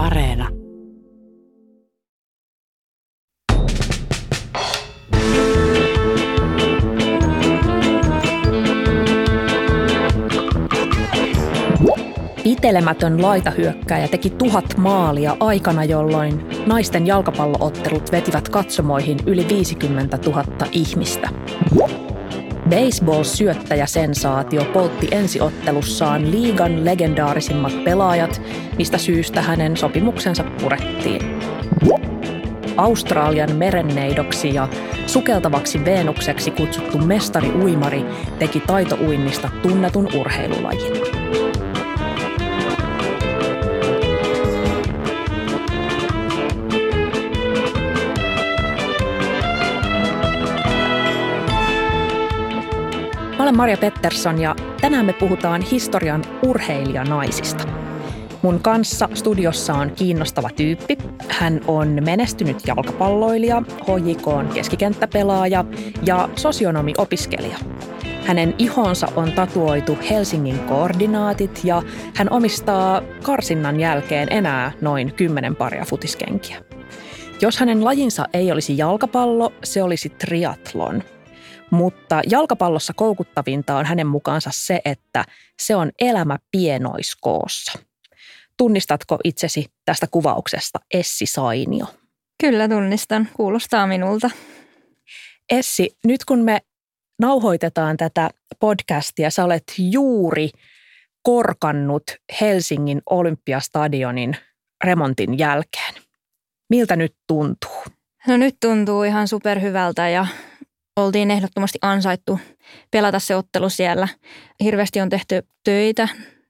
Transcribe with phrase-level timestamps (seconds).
[0.00, 0.48] Areena.
[12.42, 21.28] Pitelemätön laitahyökkäjä teki tuhat maalia aikana, jolloin naisten jalkapalloottelut vetivät katsomoihin yli 50 000 ihmistä.
[22.70, 28.42] Baseball-syöttäjä-sensaatio poltti ensiottelussaan liigan legendaarisimmat pelaajat,
[28.78, 31.40] mistä syystä hänen sopimuksensa purettiin.
[32.76, 34.68] Australian merenneidoksi ja
[35.06, 38.04] sukeltavaksi Venukseksi kutsuttu mestari uimari
[38.38, 40.92] teki taitouinnista tunnetun urheilulajin.
[53.50, 57.64] Olen Maria Pettersson ja tänään me puhutaan historian urheilijanaisista.
[58.42, 60.98] Mun kanssa studiossa on kiinnostava tyyppi.
[61.28, 65.64] Hän on menestynyt jalkapalloilija, HJK keskikenttäpelaaja
[66.02, 67.58] ja sosionomiopiskelija.
[68.24, 71.82] Hänen ihonsa on tatuoitu Helsingin koordinaatit ja
[72.14, 76.56] hän omistaa karsinnan jälkeen enää noin kymmenen paria futiskenkiä.
[77.40, 81.02] Jos hänen lajinsa ei olisi jalkapallo, se olisi triatlon–
[81.70, 85.24] mutta jalkapallossa koukuttavinta on hänen mukaansa se, että
[85.62, 87.78] se on elämä pienoiskoossa.
[88.56, 91.86] Tunnistatko itsesi tästä kuvauksesta, Essi Sainio?
[92.40, 94.30] Kyllä tunnistan, kuulostaa minulta.
[95.50, 96.58] Essi, nyt kun me
[97.18, 100.50] nauhoitetaan tätä podcastia, sä olet juuri
[101.22, 102.02] korkannut
[102.40, 104.36] Helsingin Olympiastadionin
[104.84, 105.94] remontin jälkeen.
[106.70, 107.84] Miltä nyt tuntuu?
[108.26, 110.26] No nyt tuntuu ihan superhyvältä ja
[111.04, 112.40] oltiin ehdottomasti ansaittu
[112.90, 114.08] pelata se ottelu siellä.
[114.64, 116.08] Hirveästi on tehty töitä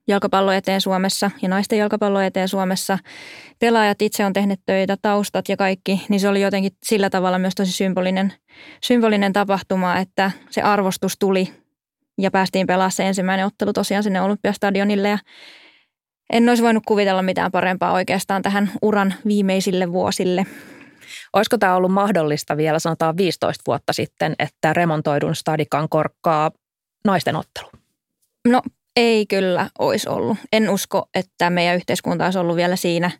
[0.09, 2.99] jalkapallo eteen Suomessa ja naisten jalkapallo eteen Suomessa.
[3.59, 7.55] Pelaajat itse on tehnyt töitä, taustat ja kaikki, niin se oli jotenkin sillä tavalla myös
[7.55, 8.33] tosi symbolinen,
[8.85, 11.53] symbolinen tapahtuma, että se arvostus tuli
[12.19, 15.19] ja päästiin pelaamaan se ensimmäinen ottelu tosiaan sinne Olympiastadionille ja
[16.33, 20.47] en olisi voinut kuvitella mitään parempaa oikeastaan tähän uran viimeisille vuosille.
[21.33, 26.51] Olisiko tämä ollut mahdollista vielä sanotaan 15 vuotta sitten, että remontoidun stadikan korkkaa
[27.05, 27.71] naisten ottelu?
[28.49, 28.63] No
[28.97, 30.39] ei kyllä olisi ollut.
[30.53, 33.11] En usko, että meidän yhteiskunta olisi ollut vielä siinä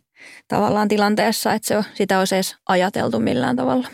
[0.47, 3.87] tavallaan tilanteessa, että se, sitä olisi edes ajateltu millään tavalla.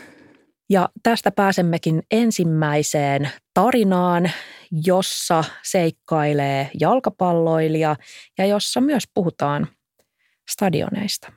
[0.70, 4.30] Ja tästä pääsemmekin ensimmäiseen tarinaan,
[4.70, 7.96] jossa seikkailee jalkapalloilija
[8.38, 9.68] ja jossa myös puhutaan
[10.50, 11.32] stadioneista.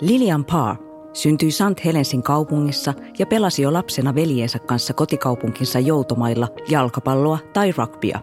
[0.00, 0.76] Lilian Parr
[1.12, 1.84] syntyi St.
[1.84, 8.20] Helensin kaupungissa ja pelasi jo lapsena veljensä kanssa kotikaupunkinsa joutomailla jalkapalloa tai rugbya.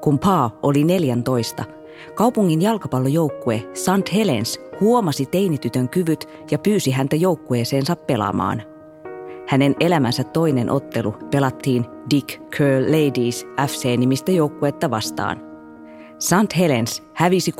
[0.00, 1.64] Kun Parr oli 14,
[2.14, 4.14] kaupungin jalkapallojoukkue St.
[4.14, 8.62] Helens huomasi teinitytön kyvyt ja pyysi häntä joukkueeseensa pelaamaan.
[9.48, 15.40] Hänen elämänsä toinen ottelu pelattiin Dick Curl Ladies FC-nimistä joukkuetta vastaan.
[16.18, 16.56] St.
[16.58, 17.52] Helens hävisi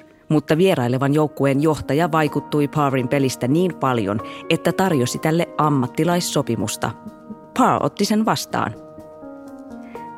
[0.00, 4.20] 6-1 mutta vierailevan joukkueen johtaja vaikuttui Parrin pelistä niin paljon,
[4.50, 6.90] että tarjosi tälle ammattilaissopimusta.
[7.58, 8.74] Parr otti sen vastaan.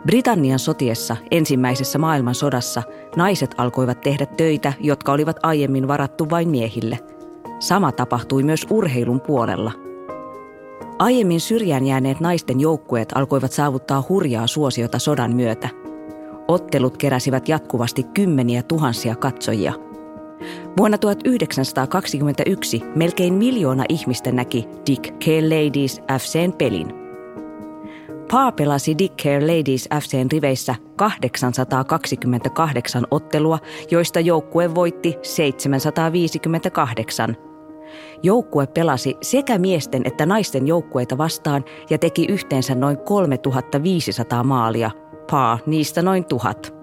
[0.07, 2.83] Britannian sotiessa ensimmäisessä maailmansodassa
[3.17, 6.99] naiset alkoivat tehdä töitä, jotka olivat aiemmin varattu vain miehille.
[7.59, 9.73] Sama tapahtui myös urheilun puolella.
[10.99, 15.69] Aiemmin syrjään jääneet naisten joukkueet alkoivat saavuttaa hurjaa suosiota sodan myötä.
[16.49, 19.73] Ottelut keräsivät jatkuvasti kymmeniä tuhansia katsojia–
[20.77, 26.95] Vuonna 1921 melkein miljoona ihmistä näki Dick Care Ladies FCn pelin.
[28.31, 33.59] Paa pelasi Dick Care Ladies FCn riveissä 828 ottelua,
[33.91, 37.37] joista joukkue voitti 758.
[38.23, 44.91] Joukkue pelasi sekä miesten että naisten joukkueita vastaan ja teki yhteensä noin 3500 maalia,
[45.31, 46.78] Paa niistä noin tuhat.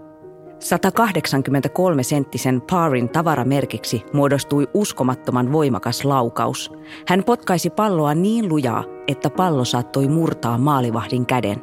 [0.59, 6.71] 183-senttisen Parin tavaramerkiksi muodostui uskomattoman voimakas laukaus.
[7.07, 11.61] Hän potkaisi palloa niin lujaa, että pallo saattoi murtaa maalivahdin käden.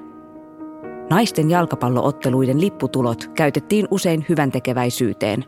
[1.11, 5.45] Naisten jalkapallootteluiden lipputulot käytettiin usein hyvän tekeväisyyteen.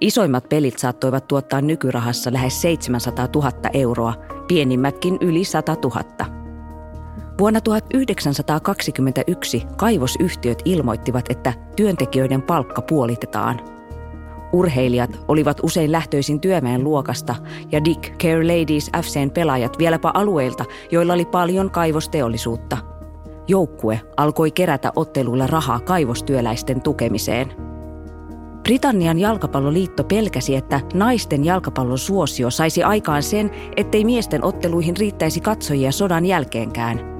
[0.00, 4.14] Isoimmat pelit saattoivat tuottaa nykyrahassa lähes 700 000 euroa,
[4.48, 6.47] pienimmätkin yli 100 000.
[7.38, 13.60] Vuonna 1921 kaivosyhtiöt ilmoittivat, että työntekijöiden palkka puolitetaan.
[14.52, 17.34] Urheilijat olivat usein lähtöisin työväen luokasta
[17.72, 22.78] ja Dick Care Ladies FCn pelaajat vieläpä alueilta, joilla oli paljon kaivosteollisuutta.
[23.48, 27.52] Joukkue alkoi kerätä otteluilla rahaa kaivostyöläisten tukemiseen.
[28.62, 35.92] Britannian jalkapalloliitto pelkäsi, että naisten jalkapallon suosio saisi aikaan sen, ettei miesten otteluihin riittäisi katsojia
[35.92, 37.00] sodan jälkeenkään–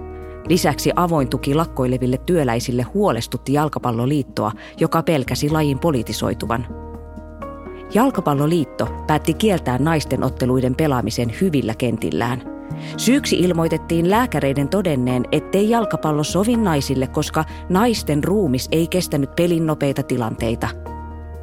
[0.49, 6.67] Lisäksi avoin tuki lakkoileville työläisille huolestutti Jalkapalloliittoa, joka pelkäsi lajin politisoituvan.
[7.95, 12.43] Jalkapalloliitto päätti kieltää naisten otteluiden pelaamisen hyvillä kentillään.
[12.97, 20.03] Syyksi ilmoitettiin lääkäreiden todenneen, ettei jalkapallo sovi naisille, koska naisten ruumis ei kestänyt pelin nopeita
[20.03, 20.69] tilanteita.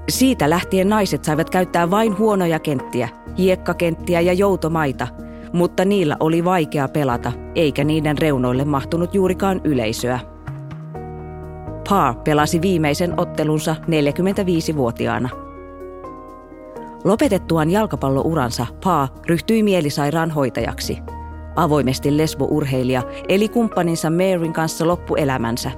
[0.10, 5.08] Siitä lähtien naiset saivat käyttää vain huonoja kenttiä, hiekkakenttiä ja joutomaita,
[5.54, 10.20] mutta niillä oli vaikea pelata, eikä niiden reunoille mahtunut juurikaan yleisöä.
[11.90, 15.30] Parr pelasi viimeisen ottelunsa 45-vuotiaana–
[17.06, 20.98] Lopetettuaan jalkapallouransa Paa ryhtyi mielisairaan hoitajaksi.
[21.56, 25.72] Avoimesti lesbourheilija eli kumppaninsa Maryn kanssa loppuelämänsä.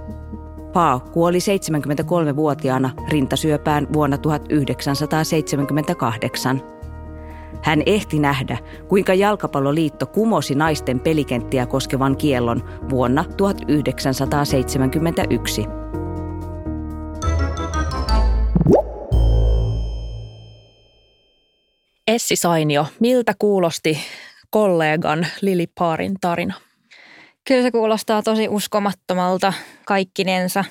[0.73, 6.76] Paa kuoli 73-vuotiaana rintasyöpään vuonna 1978.
[7.67, 15.65] Hän ehti nähdä, kuinka Jalkapalloliitto kumosi naisten pelikenttiä koskevan kiellon vuonna 1971.
[22.07, 23.97] Essi Sainio, miltä kuulosti
[24.49, 26.53] kollegan Lili Paarin tarina?
[27.47, 29.53] Kyllä se kuulostaa tosi uskomattomalta
[29.85, 30.65] kaikkinensa.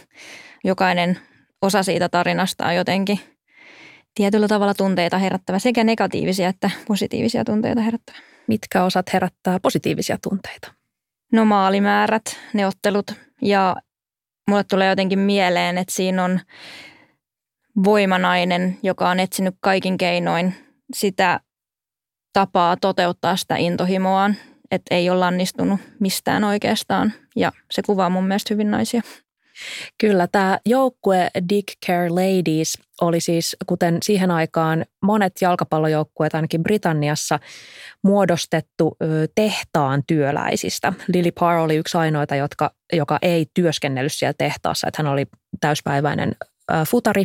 [0.65, 1.19] Jokainen
[1.63, 3.21] osa siitä tarinasta on jotenkin
[4.17, 8.19] tietyllä tavalla tunteita herättävä, sekä negatiivisia että positiivisia tunteita herättävä.
[8.47, 10.73] Mitkä osat herättää positiivisia tunteita?
[11.33, 12.23] No maalimäärät,
[12.53, 13.77] neottelut ja
[14.49, 16.41] mulle tulee jotenkin mieleen, että siinä on
[17.85, 20.55] voimanainen, joka on etsinyt kaikin keinoin
[20.95, 21.41] sitä
[22.33, 24.37] tapaa toteuttaa sitä intohimoaan,
[24.71, 27.13] että ei ole lannistunut mistään oikeastaan.
[27.37, 29.03] Ja se kuvaa mun mielestä hyvin naisia.
[30.01, 37.39] Kyllä, tämä joukkue Dick Care Ladies oli siis, kuten siihen aikaan monet jalkapallojoukkueet ainakin Britanniassa,
[38.05, 38.97] muodostettu
[39.35, 40.93] tehtaan työläisistä.
[41.09, 45.27] Lily Parr oli yksi ainoita, jotka, joka ei työskennellyt siellä tehtaassa, että hän oli
[45.61, 46.37] täyspäiväinen
[46.89, 47.25] futari.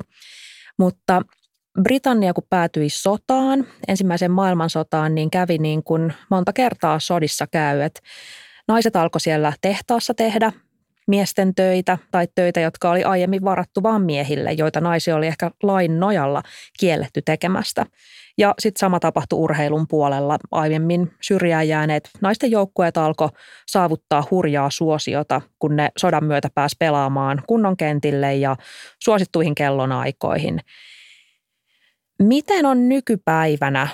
[0.79, 1.21] Mutta
[1.83, 8.01] Britannia kun päätyi sotaan, ensimmäiseen maailmansotaan, niin kävi niin kuin monta kertaa sodissa käy, että
[8.67, 10.51] naiset alkoi siellä tehtaassa tehdä
[11.11, 15.99] miesten töitä tai töitä, jotka oli aiemmin varattu vain miehille, joita naisia oli ehkä lain
[15.99, 16.41] nojalla
[16.79, 17.85] kielletty tekemästä.
[18.37, 20.37] Ja sitten sama tapahtui urheilun puolella.
[20.51, 23.29] Aiemmin syrjään jääneet naisten joukkueet alkoi
[23.67, 28.55] saavuttaa hurjaa suosiota, kun ne sodan myötä pääsi pelaamaan kunnon kentille ja
[28.99, 30.59] suosittuihin kellonaikoihin.
[32.19, 33.87] Miten on nykypäivänä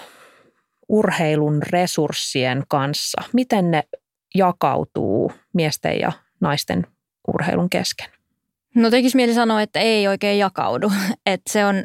[0.89, 3.21] urheilun resurssien kanssa?
[3.33, 3.83] Miten ne
[4.35, 6.11] jakautuu miesten ja
[6.41, 6.87] naisten
[7.27, 8.09] urheilun kesken?
[8.75, 10.91] No tekisi mieli sanoa, että ei oikein jakaudu.
[11.25, 11.83] Että se on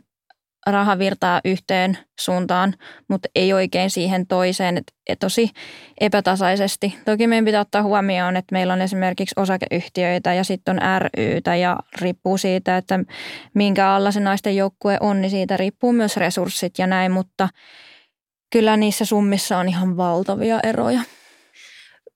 [0.66, 2.74] raha virtaa yhteen suuntaan,
[3.08, 5.50] mutta ei oikein siihen toiseen, että et tosi
[6.00, 6.98] epätasaisesti.
[7.04, 11.78] Toki meidän pitää ottaa huomioon, että meillä on esimerkiksi osakeyhtiöitä ja sitten on rytä ja
[12.00, 13.00] riippuu siitä, että
[13.54, 17.48] minkä alla se naisten joukkue on, niin siitä riippuu myös resurssit ja näin, mutta
[18.52, 21.00] kyllä niissä summissa on ihan valtavia eroja.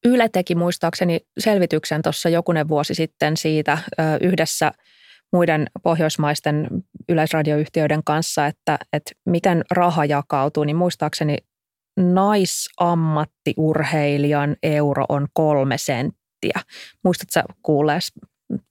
[0.06, 3.78] Yle teki muistaakseni selvityksen tuossa jokunen vuosi sitten siitä
[4.20, 4.72] yhdessä–
[5.32, 6.68] muiden pohjoismaisten
[7.08, 11.36] yleisradioyhtiöiden kanssa, että, että miten raha jakautuu, niin muistaakseni
[11.96, 16.60] naisammattiurheilijan euro on kolme senttiä.
[17.04, 18.12] Muistatko kuullees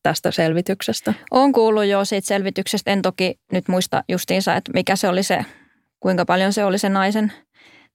[0.04, 1.14] tästä selvityksestä?
[1.32, 2.92] Olen kuullut jo siitä selvityksestä.
[2.92, 5.46] En toki nyt muista justiinsa, että mikä se oli se,
[6.00, 7.32] kuinka paljon se oli se naisen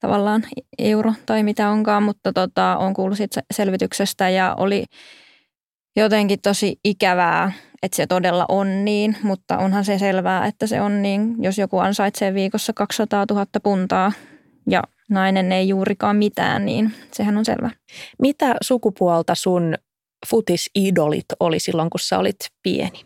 [0.01, 0.43] tavallaan
[0.79, 4.85] euro tai mitä onkaan, mutta tota, olen kuullut siitä selvityksestä ja oli
[5.97, 7.53] jotenkin tosi ikävää,
[7.83, 11.79] että se todella on niin, mutta onhan se selvää, että se on niin, jos joku
[11.79, 14.13] ansaitsee viikossa 200 000 puntaa
[14.71, 17.71] ja nainen ei juurikaan mitään, niin sehän on selvä.
[18.19, 19.75] Mitä sukupuolta sun
[20.27, 23.05] futisidolit oli silloin, kun sä olit pieni?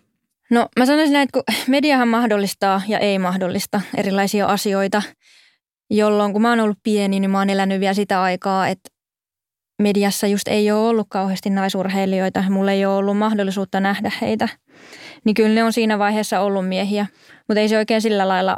[0.51, 5.03] No mä sanoisin näin, että kun mediahan mahdollistaa ja ei mahdollista erilaisia asioita,
[5.91, 8.91] jolloin kun mä oon ollut pieni, niin mä oon elänyt vielä sitä aikaa, että
[9.83, 12.45] mediassa just ei ole ollut kauheasti naisurheilijoita.
[12.51, 14.49] Mulla ei ole ollut mahdollisuutta nähdä heitä.
[15.25, 17.07] Niin kyllä ne on siinä vaiheessa ollut miehiä.
[17.49, 18.57] Mutta ei se oikein sillä lailla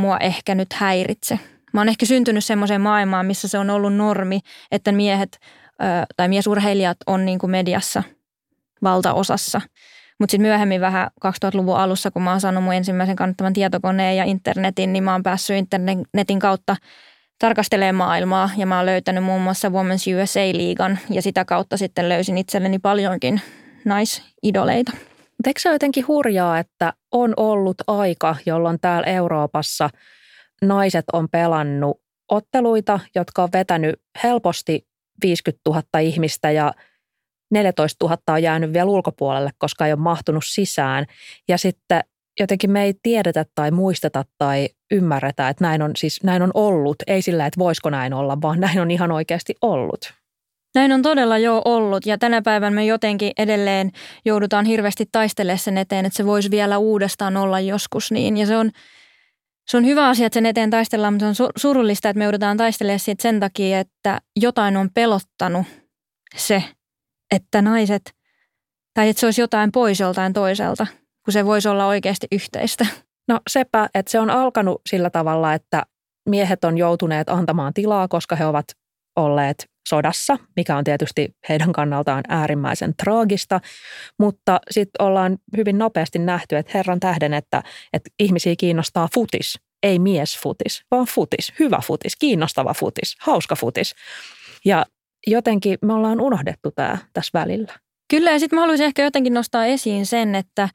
[0.00, 1.38] mua ehkä nyt häiritse.
[1.72, 4.40] Mä oon ehkä syntynyt semmoiseen maailmaan, missä se on ollut normi,
[4.70, 5.38] että miehet
[6.16, 8.02] tai miesurheilijat on niin kuin mediassa
[8.82, 9.60] valtaosassa.
[10.18, 14.24] Mutta sitten myöhemmin vähän 2000-luvun alussa, kun mä oon saanut mun ensimmäisen kannattavan tietokoneen ja
[14.24, 16.76] internetin, niin mä oon päässyt internetin kautta
[17.38, 22.38] tarkastelemaan maailmaa ja mä oon löytänyt muun muassa Women's USA-liigan ja sitä kautta sitten löysin
[22.38, 23.40] itselleni paljonkin
[23.84, 24.92] naisidoleita.
[24.92, 29.90] Mutta eikö se jotenkin hurjaa, että on ollut aika, jolloin täällä Euroopassa
[30.62, 34.86] naiset on pelannut otteluita, jotka on vetänyt helposti
[35.22, 36.72] 50 000 ihmistä ja
[37.50, 41.06] 14 000 on jäänyt vielä ulkopuolelle, koska ei ole mahtunut sisään.
[41.48, 42.00] Ja sitten
[42.40, 46.96] jotenkin me ei tiedetä tai muisteta tai ymmärretä, että näin on, siis näin on ollut.
[47.06, 50.12] Ei sillä, että voisiko näin olla, vaan näin on ihan oikeasti ollut.
[50.74, 53.90] Näin on todella jo ollut ja tänä päivänä me jotenkin edelleen
[54.24, 58.36] joudutaan hirveästi taistelemaan sen eteen, että se voisi vielä uudestaan olla joskus niin.
[58.36, 58.70] Ja se on,
[59.68, 62.56] se on hyvä asia, että sen eteen taistellaan, mutta se on surullista, että me joudutaan
[62.56, 65.66] taistelemaan siitä sen takia, että jotain on pelottanut
[66.36, 66.62] se,
[67.34, 68.14] että naiset,
[68.94, 70.86] tai että se olisi jotain pois joltain toiselta,
[71.24, 72.86] kun se voisi olla oikeasti yhteistä.
[73.28, 75.82] No sepä, että se on alkanut sillä tavalla, että
[76.28, 78.66] miehet on joutuneet antamaan tilaa, koska he ovat
[79.16, 83.60] olleet sodassa, mikä on tietysti heidän kannaltaan äärimmäisen traagista,
[84.18, 89.98] mutta sitten ollaan hyvin nopeasti nähty, että herran tähden, että, että ihmisiä kiinnostaa futis, ei
[89.98, 93.94] miesfutis, vaan futis, hyvä futis, kiinnostava futis, hauska futis.
[94.64, 94.86] Ja
[95.26, 97.72] jotenkin me ollaan unohdettu tämä tässä välillä.
[98.10, 100.68] Kyllä ja sitten mä haluaisin ehkä jotenkin nostaa esiin sen, että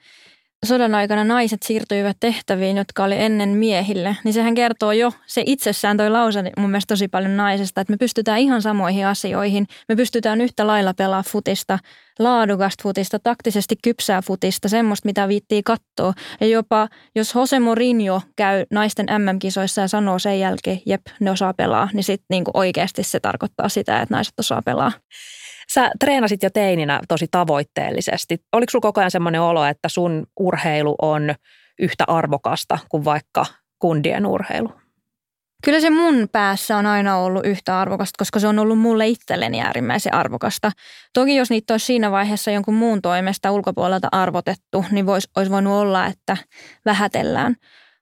[0.65, 5.97] sodan aikana naiset siirtyivät tehtäviin, jotka oli ennen miehille, niin sehän kertoo jo, se itsessään
[5.97, 9.67] toi lause mun mielestä tosi paljon naisesta, että me pystytään ihan samoihin asioihin.
[9.89, 11.79] Me pystytään yhtä lailla pelaa futista,
[12.19, 16.13] laadukasta futista, taktisesti kypsää futista, semmoista mitä viittii katsoa.
[16.41, 21.53] Ja jopa jos Jose Mourinho käy naisten MM-kisoissa ja sanoo sen jälkeen, jep, ne osaa
[21.53, 24.91] pelaa, niin sitten niinku oikeasti se tarkoittaa sitä, että naiset osaa pelaa.
[25.73, 28.37] Sä treenasit jo teininä tosi tavoitteellisesti.
[28.53, 31.35] Oliko sulla koko ajan semmoinen olo, että sun urheilu on
[31.79, 33.45] yhtä arvokasta kuin vaikka
[33.79, 34.73] kundien urheilu?
[35.63, 39.61] Kyllä se mun päässä on aina ollut yhtä arvokasta, koska se on ollut mulle itselleni
[39.61, 40.71] äärimmäisen arvokasta.
[41.13, 45.73] Toki jos niitä olisi siinä vaiheessa jonkun muun toimesta ulkopuolelta arvotettu, niin vois, olisi voinut
[45.73, 46.37] olla, että
[46.85, 47.55] vähätellään.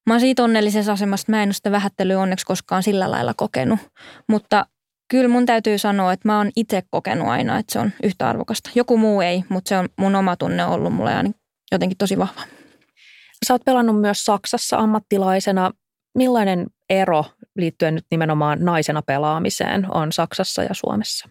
[0.05, 3.33] Mä oon siitä onnellisessa asemassa, että mä en ole sitä vähättelyä onneksi koskaan sillä lailla
[3.37, 3.79] kokenut.
[4.27, 4.65] Mutta
[5.09, 8.69] Kyllä mun täytyy sanoa, että mä oon itse kokenut aina, että se on yhtä arvokasta.
[8.75, 11.31] Joku muu ei, mutta se on mun oma tunne ollut mulle aina
[11.71, 12.41] jotenkin tosi vahva.
[13.47, 15.71] Sä oot pelannut myös Saksassa ammattilaisena.
[16.17, 17.25] Millainen ero
[17.55, 21.29] liittyen nyt nimenomaan naisena pelaamiseen on Saksassa ja Suomessa?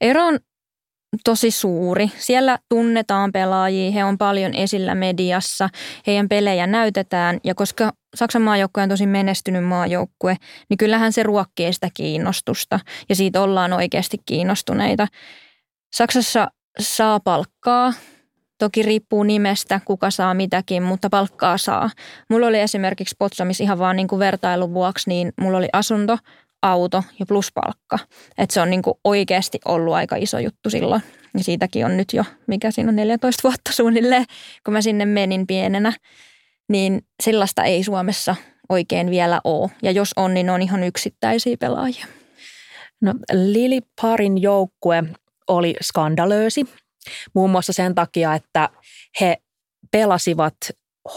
[0.00, 0.38] Ero on
[1.24, 2.10] tosi suuri.
[2.18, 5.68] Siellä tunnetaan pelaajia, he on paljon esillä mediassa,
[6.06, 10.36] heidän pelejä näytetään ja koska Saksan maajoukkue on tosi menestynyt maajoukkue,
[10.70, 15.06] niin kyllähän se ruokkii sitä kiinnostusta ja siitä ollaan oikeasti kiinnostuneita.
[15.96, 16.50] Saksassa
[16.80, 17.92] saa palkkaa,
[18.58, 21.90] toki riippuu nimestä, kuka saa mitäkin, mutta palkkaa saa.
[22.30, 26.18] Mulla oli esimerkiksi Potsamissa ihan vaan niin kuin vertailun vuoksi, niin mulla oli asunto,
[26.62, 27.98] auto ja pluspalkka.
[28.38, 31.02] Että se on niin oikeasti ollut aika iso juttu silloin.
[31.38, 34.24] Ja siitäkin on nyt jo, mikä siinä on 14 vuotta suunnilleen,
[34.64, 35.92] kun mä sinne menin pienenä.
[36.68, 38.36] Niin sellaista ei Suomessa
[38.68, 39.70] oikein vielä ole.
[39.82, 42.06] Ja jos on, niin on ihan yksittäisiä pelaajia.
[43.00, 45.04] No, Lili Parin joukkue
[45.48, 46.64] oli skandalöösi
[47.34, 48.68] muun muassa sen takia, että
[49.20, 49.36] he
[49.90, 50.56] pelasivat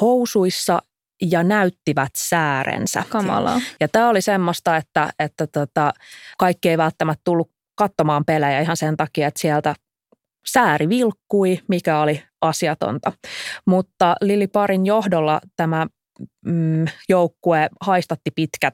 [0.02, 0.82] housuissa
[1.22, 3.04] ja näyttivät säärensä.
[3.10, 3.62] Kamalaa.
[3.80, 5.94] Ja tämä oli semmoista, että, että tota,
[6.38, 9.76] kaikki ei välttämättä tullut katsomaan pelejä ihan sen takia, että sieltä
[10.48, 13.12] sääri vilkkui, mikä oli asiatonta.
[13.66, 15.88] Mutta Lili Parin johdolla tämä
[16.46, 18.74] mm, joukkue haistatti pitkät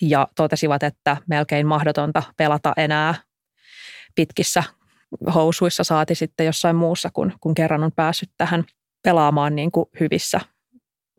[0.00, 3.14] ja totesivat, että melkein mahdotonta pelata enää
[4.14, 4.62] pitkissä
[5.34, 8.64] housuissa saati sitten jossain muussa, kun, kun kerran on päässyt tähän
[9.02, 10.40] pelaamaan niin kuin hyvissä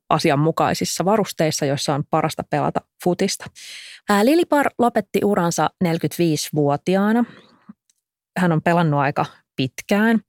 [0.10, 3.46] asianmukaisissa varusteissa, joissa on parasta pelata futista.
[4.24, 7.26] Lilipar lopetti uransa 45-vuotiaana.
[8.38, 10.20] Hän on pelannut aika pitkään.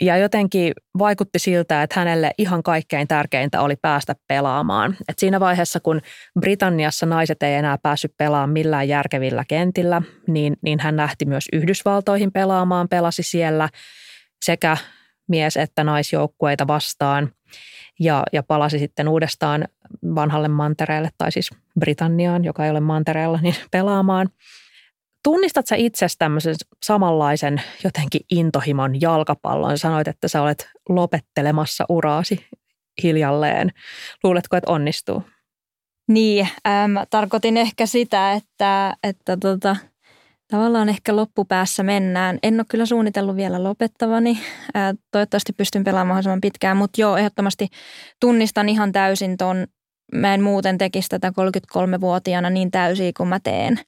[0.00, 4.96] Ja jotenkin vaikutti siltä, että hänelle ihan kaikkein tärkeintä oli päästä pelaamaan.
[5.08, 6.00] Et siinä vaiheessa, kun
[6.40, 12.32] Britanniassa naiset ei enää päässyt pelaamaan millään järkevillä kentillä, niin, niin hän lähti myös Yhdysvaltoihin
[12.32, 13.68] pelaamaan, pelasi siellä
[14.44, 14.76] sekä
[15.28, 17.32] mies- että naisjoukkueita vastaan
[18.02, 19.68] ja, ja palasi sitten uudestaan
[20.14, 24.28] vanhalle mantereelle, tai siis Britanniaan, joka ei ole mantereella, niin pelaamaan.
[25.24, 29.78] Tunnistat sä itse tämmöisen samanlaisen jotenkin intohimon jalkapallon?
[29.78, 32.46] Sanoit, että sä olet lopettelemassa uraasi
[33.02, 33.72] hiljalleen.
[34.24, 35.22] Luuletko, että onnistuu?
[36.08, 39.76] Niin, ähm, tarkoitin ehkä sitä, että, että tota,
[40.52, 42.38] tavallaan ehkä loppupäässä mennään.
[42.42, 44.38] En ole kyllä suunnitellut vielä lopettavani.
[45.10, 47.68] Toivottavasti pystyn pelaamaan mahdollisimman pitkään, mutta joo, ehdottomasti
[48.20, 49.66] tunnistan ihan täysin ton.
[50.14, 51.32] Mä en muuten tekisi tätä
[51.76, 53.80] 33-vuotiaana niin täysiä kuin mä teen.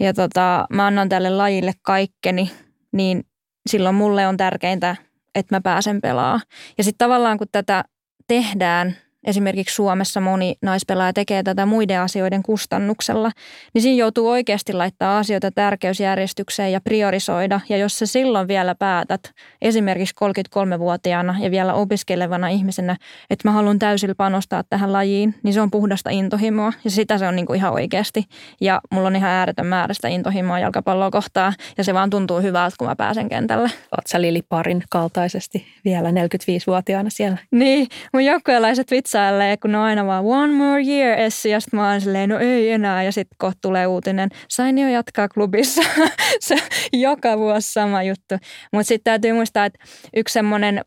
[0.00, 2.50] Ja tota, mä annan tälle lajille kaikkeni,
[2.92, 3.24] niin
[3.70, 4.96] silloin mulle on tärkeintä,
[5.34, 6.40] että mä pääsen pelaamaan.
[6.78, 7.84] Ja sitten tavallaan kun tätä
[8.28, 13.30] tehdään– esimerkiksi Suomessa moni naispelaaja tekee tätä muiden asioiden kustannuksella,
[13.74, 17.60] niin siinä joutuu oikeasti laittaa asioita tärkeysjärjestykseen ja priorisoida.
[17.68, 19.20] Ja jos sä silloin vielä päätät,
[19.62, 22.96] esimerkiksi 33-vuotiaana ja vielä opiskelevana ihmisenä,
[23.30, 27.28] että mä haluan täysillä panostaa tähän lajiin, niin se on puhdasta intohimoa ja sitä se
[27.28, 28.24] on niin kuin ihan oikeasti.
[28.60, 32.76] Ja mulla on ihan ääretön määrä sitä intohimoa jalkapalloa kohtaa ja se vaan tuntuu hyvältä,
[32.78, 33.70] kun mä pääsen kentälle.
[33.92, 37.38] Oot sä Lili Parin kaltaisesti vielä 45-vuotiaana siellä?
[37.50, 41.60] Niin, mun joukkueelaiset vitsa vitsailee, kun ne on aina vaan one more year Essi, ja
[41.60, 45.28] sitten mä oon silleen, no ei enää, ja sitten kohta tulee uutinen, sain jo jatkaa
[45.28, 45.82] klubissa.
[46.40, 46.56] se
[46.92, 48.34] joka vuosi sama juttu.
[48.72, 49.84] Mutta sitten täytyy muistaa, että
[50.16, 50.80] yksi semmoinen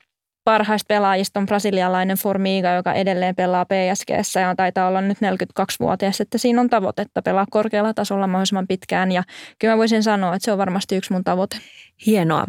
[0.44, 6.38] parhaista pelaajista on brasilialainen Formiga, joka edelleen pelaa PSGssä ja taitaa olla nyt 42-vuotias, että
[6.38, 9.24] siinä on tavoitetta pelaa korkealla tasolla mahdollisimman pitkään ja
[9.60, 11.58] kyllä mä voisin sanoa, että se on varmasti yksi mun tavoite.
[12.06, 12.46] Hienoa.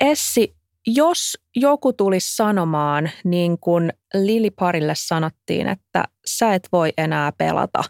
[0.00, 0.54] Essi,
[0.86, 7.82] jos joku tulisi sanomaan, niin kuin Lili Parille sanottiin, että sä et voi enää pelata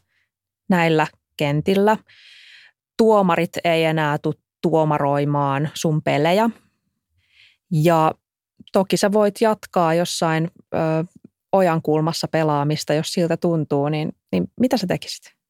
[0.69, 1.07] näillä
[1.37, 1.97] kentillä,
[2.97, 6.51] tuomarit ei enää tule tuomaroimaan sun pelejä
[7.73, 8.13] ja
[8.73, 10.79] toki sä voit jatkaa jossain ö,
[11.53, 15.42] ojan kulmassa pelaamista, jos siltä tuntuu, niin, niin mitä sä tekisit?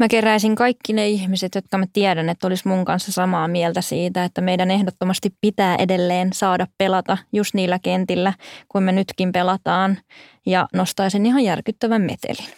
[0.00, 4.24] Mä keräisin kaikki ne ihmiset, jotka mä tiedän, että olisi mun kanssa samaa mieltä siitä,
[4.24, 8.32] että meidän ehdottomasti pitää edelleen saada pelata just niillä kentillä,
[8.68, 9.98] kuin me nytkin pelataan,
[10.46, 12.50] ja nostaisin ihan järkyttävän metelin.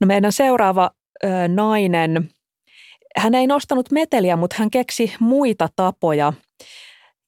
[0.00, 0.90] No meidän seuraava
[1.24, 2.28] ö, nainen,
[3.16, 6.32] hän ei nostanut meteliä, mutta hän keksi muita tapoja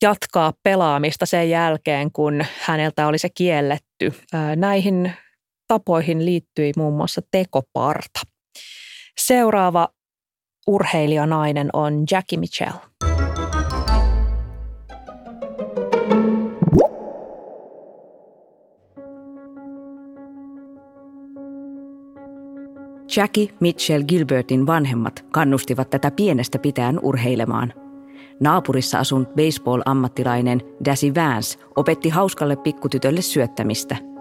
[0.03, 4.13] jatkaa pelaamista sen jälkeen, kun häneltä oli se kielletty.
[4.57, 5.13] Näihin
[5.69, 8.21] tapoihin liittyi muun muassa tekoparta.
[9.29, 9.89] Seuraava
[10.67, 12.73] urheilijanainen on Jackie Mitchell.
[23.17, 27.73] Jackie Mitchell Gilbertin vanhemmat kannustivat tätä pienestä pitäen urheilemaan.
[28.41, 33.97] Naapurissa asunut baseball-ammattilainen Dasi Vance opetti hauskalle pikkutytölle syöttämistä–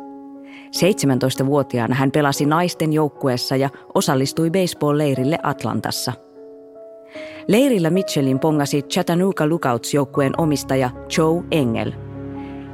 [0.67, 6.13] 17-vuotiaana hän pelasi naisten joukkueessa ja osallistui baseball-leirille Atlantassa.
[7.47, 11.91] Leirillä Mitchellin pongasi Chattanooga Lookouts-joukkueen omistaja Joe Engel.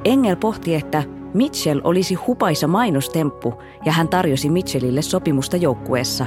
[0.06, 1.03] Engel pohti, että
[1.34, 3.53] Mitchell olisi hupaisa mainostemppu
[3.86, 6.25] ja hän tarjosi Mitchellille sopimusta joukkueessa.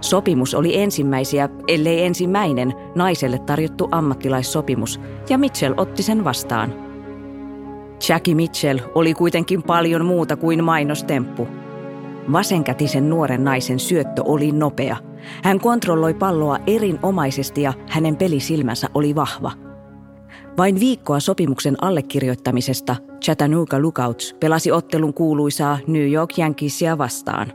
[0.00, 6.74] Sopimus oli ensimmäisiä, ellei ensimmäinen, naiselle tarjottu ammattilaissopimus ja Mitchell otti sen vastaan–
[8.08, 11.48] Jackie Mitchell oli kuitenkin paljon muuta kuin mainostemppu.
[12.32, 14.96] Vasenkätisen nuoren naisen syöttö oli nopea.
[15.42, 19.52] Hän kontrolloi palloa erinomaisesti ja hänen pelisilmänsä oli vahva.
[20.58, 27.52] Vain viikkoa sopimuksen allekirjoittamisesta Chattanooga Lookouts pelasi ottelun kuuluisaa New York Yankeesia vastaan.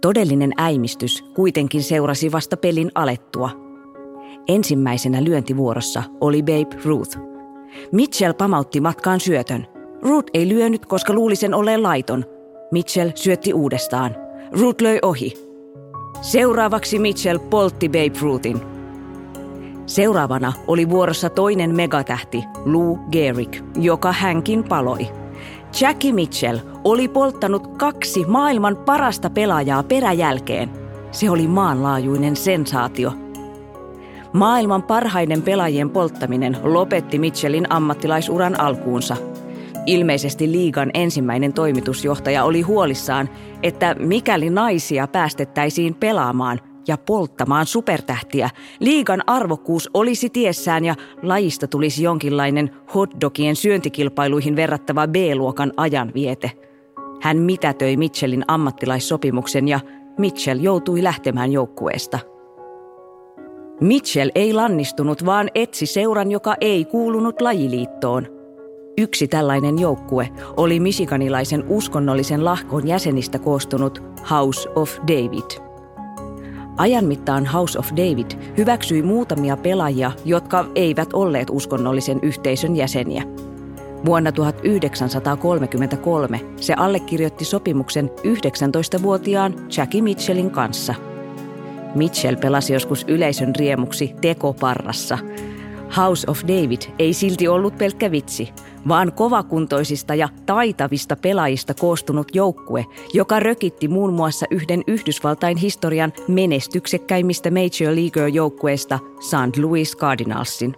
[0.00, 3.50] Todellinen äimistys kuitenkin seurasi vasta pelin alettua.
[4.48, 7.18] Ensimmäisenä lyöntivuorossa oli Babe Ruth–
[7.92, 9.66] Mitchell pamautti matkaan syötön.
[10.02, 12.24] Ruth ei lyönyt, koska luuli sen olleen laiton.
[12.70, 14.16] Mitchell syötti uudestaan.
[14.52, 15.34] Ruth löi ohi.
[16.20, 18.60] Seuraavaksi Mitchell poltti Babe Ruthin.
[19.86, 25.08] Seuraavana oli vuorossa toinen megatähti, Lou Gehrig, joka hänkin paloi.
[25.80, 30.70] Jackie Mitchell oli polttanut kaksi maailman parasta pelaajaa peräjälkeen.
[31.10, 33.12] Se oli maanlaajuinen sensaatio–
[34.32, 39.16] Maailman parhaiden pelaajien polttaminen lopetti Mitchellin ammattilaisuran alkuunsa.
[39.86, 43.28] Ilmeisesti liigan ensimmäinen toimitusjohtaja oli huolissaan,
[43.62, 52.02] että mikäli naisia päästettäisiin pelaamaan ja polttamaan supertähtiä, liigan arvokkuus olisi tiessään ja lajista tulisi
[52.02, 56.50] jonkinlainen hotdogien syöntikilpailuihin verrattava B-luokan ajanviete.
[57.22, 59.80] Hän mitätöi Mitchellin ammattilaissopimuksen ja
[60.18, 62.18] Mitchell joutui lähtemään joukkueesta–
[63.82, 68.26] Mitchell ei lannistunut, vaan etsi seuran, joka ei kuulunut lajiliittoon.
[68.98, 75.62] Yksi tällainen joukkue oli michiganilaisen uskonnollisen lahkon jäsenistä koostunut House of David.
[76.76, 83.22] Ajan mittaan House of David hyväksyi muutamia pelaajia, jotka eivät olleet uskonnollisen yhteisön jäseniä.
[84.04, 90.94] Vuonna 1933 se allekirjoitti sopimuksen 19-vuotiaan Jackie Mitchellin kanssa–
[91.94, 95.18] Mitchell pelasi joskus yleisön riemuksi tekoparrassa.
[95.96, 98.48] House of David ei silti ollut pelkkä vitsi,
[98.88, 107.50] vaan kovakuntoisista ja taitavista pelaajista koostunut joukkue, joka rökitti muun muassa yhden Yhdysvaltain historian menestyksekkäimmistä
[107.50, 109.58] Major League-joukkueista St.
[109.58, 110.74] Louis Cardinalsin.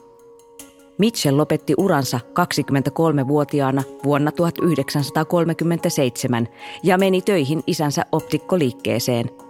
[0.99, 6.49] Mitchell lopetti uransa 23-vuotiaana vuonna 1937
[6.83, 9.44] ja meni töihin isänsä optikkoliikkeeseen.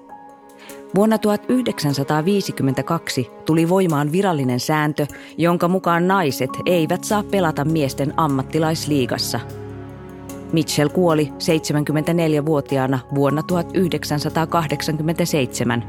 [0.95, 5.07] Vuonna 1952 tuli voimaan virallinen sääntö,
[5.39, 9.41] jonka mukaan naiset eivät saa pelata miesten ammattilaisliigassa.
[10.53, 15.85] Mitchell kuoli 74-vuotiaana vuonna 1987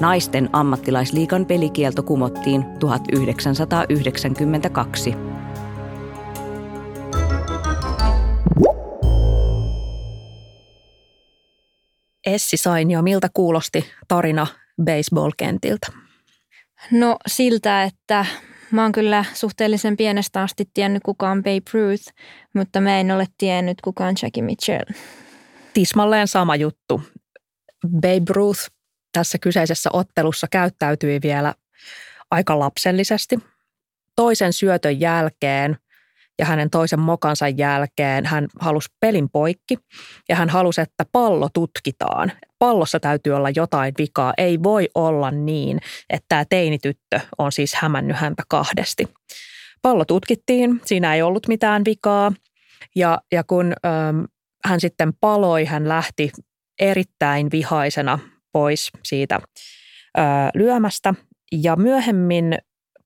[0.00, 5.29] Naisten ammattilaisliikan pelikielto kumottiin 1992.
[12.34, 14.46] Essi Sainio, miltä kuulosti tarina
[14.84, 15.92] baseball-kentiltä?
[16.90, 18.26] No siltä, että
[18.70, 22.12] mä oon kyllä suhteellisen pienestä asti tiennyt kuka on Babe Ruth,
[22.54, 24.84] mutta mä en ole tiennyt kuka on Jackie Mitchell.
[25.74, 27.02] Tismalleen sama juttu.
[27.88, 28.60] Babe Ruth
[29.12, 31.54] tässä kyseisessä ottelussa käyttäytyi vielä
[32.30, 33.38] aika lapsellisesti.
[34.16, 35.76] Toisen syötön jälkeen
[36.40, 39.78] ja hänen toisen mokansa jälkeen hän halusi pelin poikki
[40.28, 42.32] ja hän halusi, että pallo tutkitaan.
[42.58, 44.34] Pallossa täytyy olla jotain vikaa.
[44.38, 49.08] Ei voi olla niin, että tämä teinityttö on siis hämännyt häntä kahdesti.
[49.82, 52.32] Pallo tutkittiin, siinä ei ollut mitään vikaa
[52.96, 54.24] ja, ja kun äm,
[54.64, 56.30] hän sitten paloi, hän lähti
[56.80, 58.18] erittäin vihaisena
[58.52, 59.40] pois siitä
[60.18, 60.22] ö,
[60.54, 61.14] lyömästä.
[61.52, 62.58] Ja myöhemmin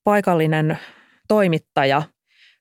[0.03, 0.79] paikallinen
[1.27, 2.03] toimittaja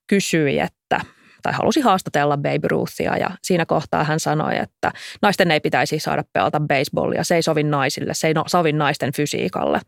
[0.06, 1.00] kysyi, että
[1.44, 6.24] tai halusi haastatella Baby Ruthia ja siinä kohtaa hän sanoi, että naisten ei pitäisi saada
[6.32, 9.80] pelata baseballia, se ei sovi naisille, se ei no, sovi naisten fysiikalle.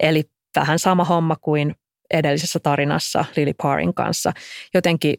[0.00, 0.24] Eli
[0.56, 1.74] vähän sama homma kuin
[2.10, 4.32] edellisessä tarinassa Lily Parin kanssa.
[4.74, 5.14] Jotenkin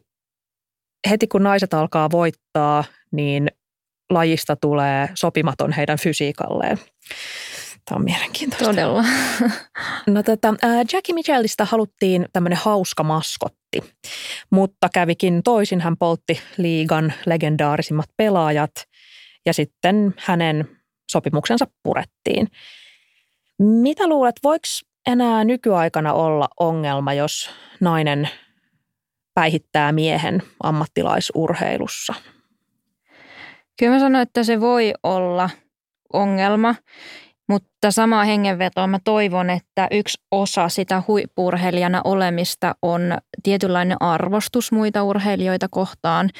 [1.10, 3.50] heti kun naiset alkaa voittaa, niin
[4.10, 6.78] lajista tulee sopimaton heidän fysiikalleen.
[7.84, 8.66] Tämä on mielenkiintoista.
[8.66, 9.04] Todella.
[10.06, 10.54] No tota,
[10.92, 13.94] Jackie Mitchellistä haluttiin tämmöinen hauska maskotti,
[14.50, 15.80] mutta kävikin toisin.
[15.80, 18.70] Hän poltti liigan legendaarisimmat pelaajat
[19.46, 20.68] ja sitten hänen
[21.10, 22.48] sopimuksensa purettiin.
[23.58, 24.66] Mitä luulet, voiko
[25.06, 28.28] enää nykyaikana olla ongelma, jos nainen
[29.34, 32.14] päihittää miehen ammattilaisurheilussa?
[33.78, 35.50] Kyllä mä sanoin, että se voi olla
[36.12, 36.74] ongelma,
[37.50, 45.02] mutta samaa hengenvetoa mä toivon, että yksi osa sitä huippurheilijana olemista on tietynlainen arvostus muita
[45.02, 46.30] urheilijoita kohtaan.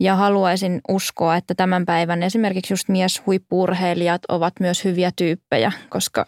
[0.00, 6.26] Ja haluaisin uskoa, että tämän päivän esimerkiksi just mies huippurheilijat ovat myös hyviä tyyppejä, koska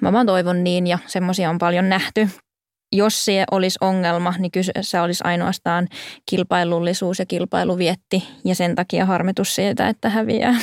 [0.00, 2.28] mä vaan toivon niin ja semmoisia on paljon nähty
[2.94, 5.88] jos se olisi ongelma, niin kyseessä olisi ainoastaan
[6.30, 10.54] kilpailullisuus ja kilpailuvietti ja sen takia harmitus siitä, että häviää.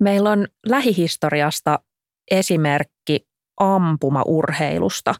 [0.00, 1.78] Meillä on lähihistoriasta
[2.30, 3.28] esimerkki
[3.60, 5.14] ampumaurheilusta.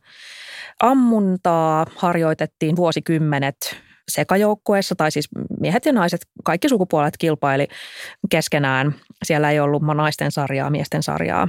[0.83, 3.57] Ammuntaa harjoitettiin vuosikymmenet
[4.09, 5.29] sekajoukkueessa, tai siis
[5.61, 7.69] miehet ja naiset, kaikki sukupuolet kilpaili
[8.31, 8.95] keskenään.
[9.25, 11.49] Siellä ei ollut naisten sarjaa, miesten sarjaa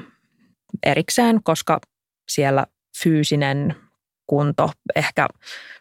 [0.85, 1.79] erikseen, koska
[2.29, 2.65] siellä
[3.03, 3.75] fyysinen
[4.27, 5.27] kunto ehkä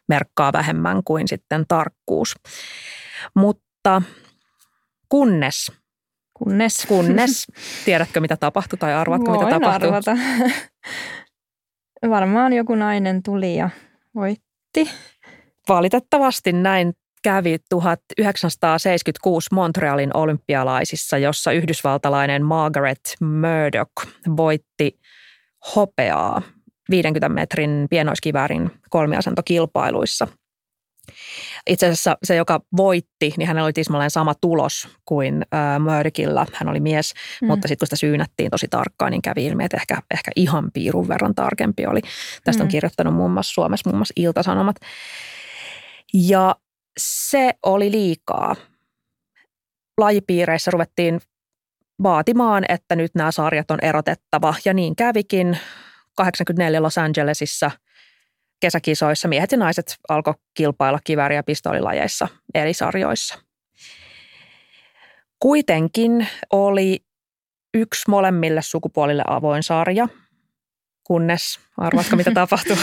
[0.09, 2.35] merkkaa vähemmän kuin sitten tarkkuus.
[3.35, 4.03] Mutta
[5.09, 5.73] kunnes
[6.39, 6.87] Kunnes.
[6.87, 7.47] Kunnes.
[7.85, 9.89] Tiedätkö, mitä tapahtui tai arvatko, Voin mitä tapahtui?
[9.89, 10.17] arvata.
[12.11, 13.71] Varmaan joku nainen tuli ja
[14.15, 14.91] voitti.
[15.69, 25.01] Valitettavasti näin kävi 1976 Montrealin olympialaisissa, jossa yhdysvaltalainen Margaret Murdoch voitti
[25.77, 26.43] hopeaa
[26.91, 30.29] 50 metrin pienoiskiväärin kolmiasentokilpailuissa.
[31.67, 36.47] Itse asiassa se, joka voitti, niin hänellä oli tismalleen sama tulos kuin äh, Murdochilla.
[36.53, 37.47] Hän oli mies, mm.
[37.47, 41.09] mutta sitten kun sitä syynättiin tosi tarkkaan, niin kävi ilmi, että ehkä, ehkä ihan piirun
[41.09, 42.01] verran tarkempi oli.
[42.45, 42.67] Tästä mm.
[42.67, 44.77] on kirjoittanut muun muassa Suomessa muun muassa Iltasanomat.
[46.15, 46.57] Ja
[46.99, 48.57] se oli liikaa.
[49.99, 51.21] Lajipiireissä ruvettiin
[52.03, 54.55] vaatimaan, että nyt nämä sarjat on erotettava.
[54.65, 55.59] Ja niin kävikin.
[56.17, 57.71] 84 Los Angelesissa
[58.61, 63.39] kesäkisoissa miehet ja naiset alkoi kilpailla kivääri- ja pistoolilajeissa eri sarjoissa.
[65.41, 67.01] Kuitenkin oli
[67.75, 70.09] yksi molemmille sukupuolille avoin sarja,
[71.05, 72.77] kunnes, arvatko mitä tapahtui?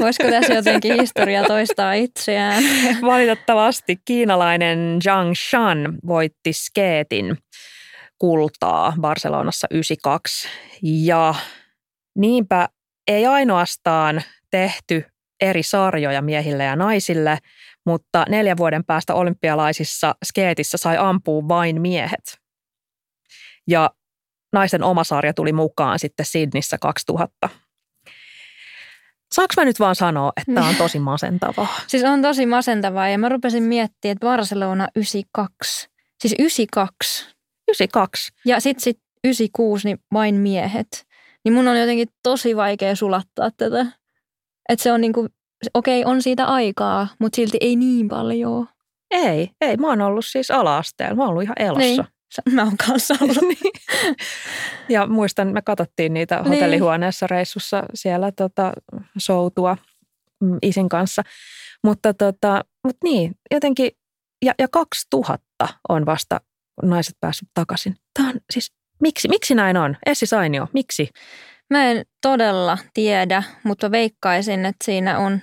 [0.00, 2.64] Voisiko tässä jotenkin historia toistaa itseään?
[3.02, 7.38] Valitettavasti kiinalainen Zhang Shan voitti skeetin
[8.18, 10.48] kultaa Barcelonassa 92.
[10.82, 11.34] Ja
[12.16, 12.68] niinpä
[13.08, 15.04] ei ainoastaan tehty
[15.40, 17.38] eri sarjoja miehille ja naisille,
[17.86, 22.38] mutta neljän vuoden päästä olympialaisissa skeetissä sai ampua vain miehet.
[23.66, 23.90] Ja
[24.52, 27.48] naisten oma sarja tuli mukaan sitten Sydnissä 2000.
[29.34, 31.80] Saanko mä nyt vaan sanoa, että tämä on tosi masentavaa?
[31.86, 35.88] Siis on tosi masentavaa ja mä rupesin miettimään, että Barcelona 92,
[36.20, 37.24] siis 92.
[37.68, 38.32] 92.
[38.44, 41.06] Ja sitten sit 96, niin vain miehet.
[41.44, 43.86] Niin mun on jotenkin tosi vaikea sulattaa tätä.
[44.68, 45.26] Että se on niinku,
[45.74, 48.68] okei on siitä aikaa, mutta silti ei niin paljon.
[49.10, 49.76] Ei, ei.
[49.76, 51.16] Mä oon ollut siis ala-asteella.
[51.16, 51.80] Mä oon ollut ihan elossa.
[51.80, 52.54] Niin.
[52.54, 53.36] Mä oon kanssa ollut.
[53.48, 53.72] niin.
[54.88, 56.48] Ja muistan, me katsottiin niitä niin.
[56.48, 58.72] hotellihuoneessa reissussa siellä tota,
[59.18, 59.76] soutua
[60.40, 61.22] mm, isin kanssa.
[61.84, 63.90] Mutta tota, mut niin, jotenkin,
[64.44, 66.40] ja, ja 2000 on vasta
[66.82, 67.96] naiset päässyt takaisin.
[68.14, 69.96] Tämä on siis, miksi, miksi näin on?
[70.06, 71.08] Essi Sainio, miksi?
[71.70, 75.40] Mä en todella tiedä, mutta veikkaisin, että siinä on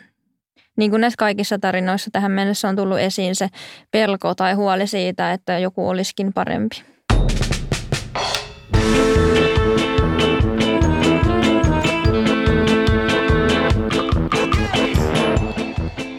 [0.77, 3.47] niin kuin näissä kaikissa tarinoissa tähän mennessä on tullut esiin se
[3.91, 6.83] pelko tai huoli siitä, että joku olisikin parempi.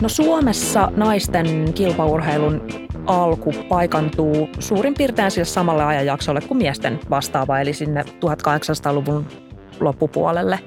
[0.02, 2.62] No Suomessa naisten kilpaurheilun
[3.06, 9.45] alku paikantuu suurin piirtein sille samalle ajanjaksolle kuin miesten vastaava, eli sinne 1800-luvun
[9.80, 10.58] loppupuolelle.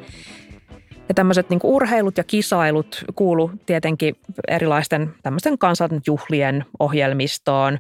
[1.09, 4.15] Ja tämmöiset niin urheilut ja kisailut kuulu tietenkin
[4.47, 7.77] erilaisten tämmöisten kansanjuhlien ohjelmistoon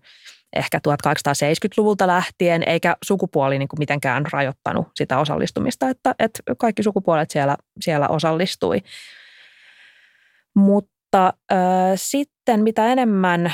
[0.55, 7.31] ehkä 1870-luvulta lähtien, eikä sukupuoli niin kuin mitenkään rajoittanut sitä osallistumista, että, että kaikki sukupuolet
[7.31, 8.77] siellä, siellä osallistui.
[10.55, 11.59] Mutta äh,
[11.95, 13.53] sitten mitä enemmän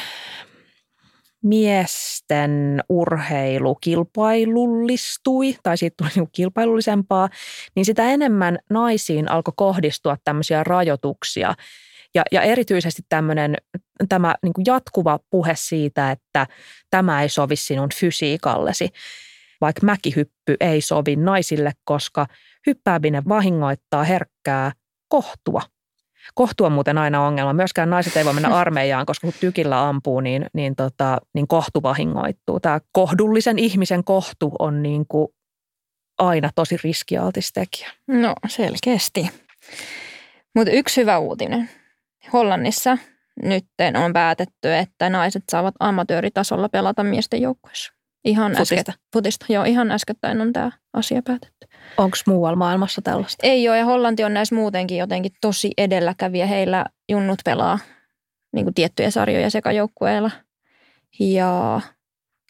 [1.46, 7.30] miesten urheilu kilpailullistui, tai siitä tuli niin kilpailullisempaa,
[7.76, 11.54] niin sitä enemmän naisiin alkoi kohdistua tämmöisiä rajoituksia.
[12.16, 13.56] Ja, ja erityisesti tämmöinen,
[14.10, 16.48] tämä niin kuin jatkuva puhe siitä, että
[16.90, 18.90] tämä ei sovi sinun fysiikallesi.
[19.62, 22.28] Vaikka mäkihyppy ei sovi naisille, koska
[22.68, 24.72] hyppääminen vahingoittaa herkkää
[25.10, 25.62] kohtua–
[26.34, 27.54] Kohtu on muuten aina ongelma.
[27.54, 31.84] Myöskään naiset ei voi mennä armeijaan, koska kun tykillä ampuu, niin, niin, tota, niin kohtu
[31.84, 32.60] vahingoittuu.
[32.60, 35.28] Tämä kohdullisen ihmisen kohtu on niin kuin
[36.18, 37.90] aina tosi riskialtis tekijä.
[38.08, 39.30] No selkeästi.
[40.56, 41.70] Mutta yksi hyvä uutinen.
[42.34, 42.98] Hollannissa
[43.44, 43.66] nyt
[44.06, 47.94] on päätetty, että naiset saavat amatööritasolla pelata miesten joukkueessa.
[48.26, 48.92] Ihan Futista.
[48.92, 49.46] Äsken, futista.
[49.50, 51.55] Joo, ihan äskettäin on tämä asia päätetty.
[51.98, 53.48] Onko muualla maailmassa tällaista?
[53.48, 56.46] Ei ole, ja Hollanti on näissä muutenkin jotenkin tosi edelläkävijä.
[56.46, 57.80] Heillä junnut pelaa
[58.54, 60.32] niin kuin tiettyjä sarjoja sekajoukkueilla
[61.20, 61.82] ja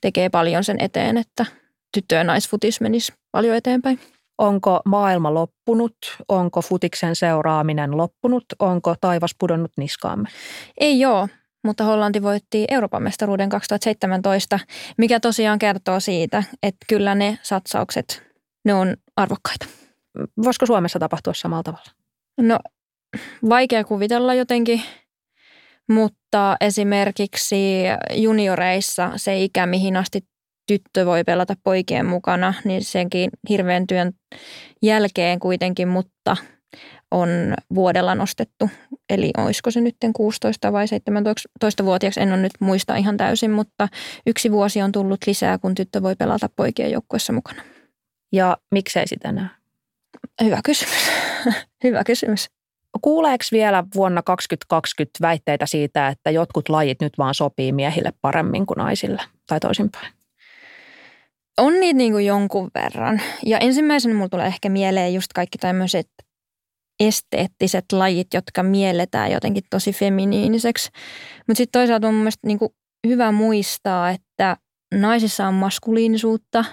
[0.01, 1.45] tekee paljon sen eteen, että
[1.93, 3.99] tyttö- ja naisfutis menisi paljon eteenpäin.
[4.37, 5.97] Onko maailma loppunut?
[6.27, 8.45] Onko futiksen seuraaminen loppunut?
[8.59, 10.29] Onko taivas pudonnut niskaamme?
[10.79, 11.29] Ei ole
[11.65, 14.59] mutta Hollanti voitti Euroopan mestaruuden 2017,
[14.97, 18.23] mikä tosiaan kertoo siitä, että kyllä ne satsaukset,
[18.65, 19.65] ne on arvokkaita.
[20.43, 21.91] Voisiko Suomessa tapahtua samalla tavalla?
[22.41, 22.59] No
[23.49, 24.81] vaikea kuvitella jotenkin,
[25.89, 30.21] mutta esimerkiksi junioreissa se ikä, mihin asti
[30.67, 34.13] tyttö voi pelata poikien mukana, niin senkin hirveän työn
[34.81, 36.37] jälkeen kuitenkin, mutta–
[37.11, 37.29] on
[37.75, 38.69] vuodella nostettu.
[39.09, 43.87] Eli olisiko se nyt 16 vai 17-vuotiaaksi, en ole nyt muista ihan täysin, mutta
[44.27, 47.61] yksi vuosi on tullut lisää, kun tyttö voi pelata poikien joukkueessa mukana.
[48.35, 49.49] Ja miksei sitä enää?
[50.43, 51.11] Hyvä kysymys.
[51.83, 52.49] Hyvä kysymys.
[53.01, 58.77] Kuuleeko vielä vuonna 2020 väitteitä siitä, että jotkut lajit nyt vaan sopii miehille paremmin kuin
[58.77, 60.13] naisille tai toisinpäin?
[61.57, 63.21] On niitä niin kuin jonkun verran.
[63.45, 66.07] Ja ensimmäisenä mulla tulee ehkä mieleen just kaikki tämmöiset
[66.99, 70.89] esteettiset lajit, jotka mielletään jotenkin tosi feminiiniseksi.
[71.47, 72.59] Mutta sitten toisaalta on mun mielestä niin
[73.07, 74.57] hyvä muistaa, että
[74.93, 76.65] naisissa on maskuliinisuutta,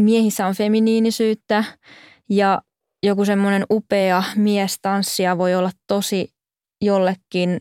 [0.00, 1.64] miehissä on feminiinisyyttä
[2.30, 2.62] ja
[3.02, 6.28] joku semmoinen upea miestanssija voi olla tosi
[6.82, 7.60] jollekin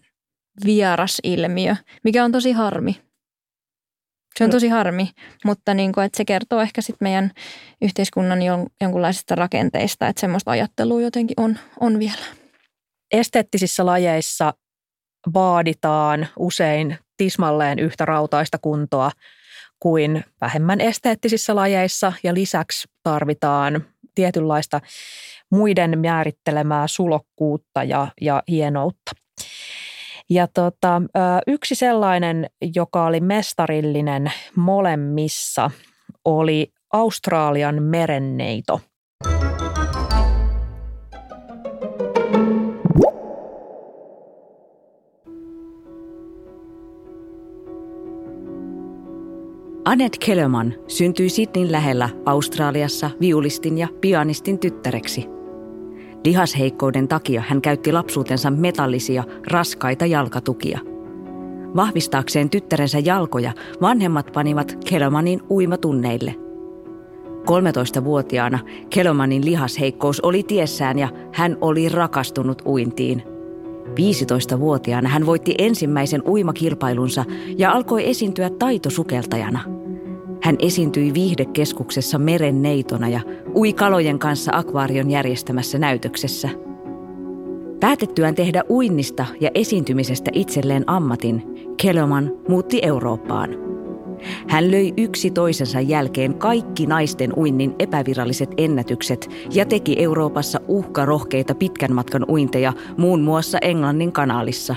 [0.65, 3.01] vieras ilmiö, mikä on tosi harmi.
[4.37, 5.09] Se on tosi harmi,
[5.45, 7.31] mutta niin kuin, että se kertoo ehkä sit meidän
[7.81, 8.39] yhteiskunnan
[8.81, 12.25] jonkunlaisista rakenteista, että semmoista ajattelua jotenkin on, on vielä.
[13.11, 14.53] Esteettisissä lajeissa
[15.33, 19.11] vaaditaan usein tismalleen yhtä rautaista kuntoa
[19.79, 23.85] kuin vähemmän esteettisissä lajeissa ja lisäksi tarvitaan
[24.15, 24.81] tietynlaista
[25.51, 29.11] muiden määrittelemää sulokkuutta ja, ja hienoutta.
[30.29, 31.01] Ja tota,
[31.47, 35.71] yksi sellainen, joka oli mestarillinen molemmissa,
[36.25, 38.81] oli Australian merenneito.
[49.85, 55.25] Annette Kellerman syntyi Sydneyn lähellä Australiassa viulistin ja pianistin tyttäreksi.
[56.23, 60.79] Lihasheikkouden takia hän käytti lapsuutensa metallisia, raskaita jalkatukia.
[61.75, 66.35] Vahvistaakseen tyttärensä jalkoja vanhemmat panivat Kellermanin uimatunneille.
[67.41, 73.23] 13-vuotiaana Kellermanin lihasheikkous oli tiessään ja hän oli rakastunut uintiin–
[73.95, 77.25] 15-vuotiaana hän voitti ensimmäisen uimakilpailunsa
[77.57, 79.59] ja alkoi esiintyä taitosukeltajana.
[80.43, 83.19] Hän esiintyi viihdekeskuksessa meren neitona ja
[83.55, 86.49] ui kalojen kanssa akvaarion järjestämässä näytöksessä.
[87.79, 91.43] Päätettyään tehdä uinnista ja esiintymisestä itselleen ammatin,
[91.81, 93.49] Kellerman muutti Eurooppaan–
[94.47, 101.93] hän löi yksi toisensa jälkeen kaikki naisten uinnin epäviralliset ennätykset ja teki Euroopassa uhkarohkeita pitkän
[101.93, 104.75] matkan uinteja muun muassa Englannin kanaalissa.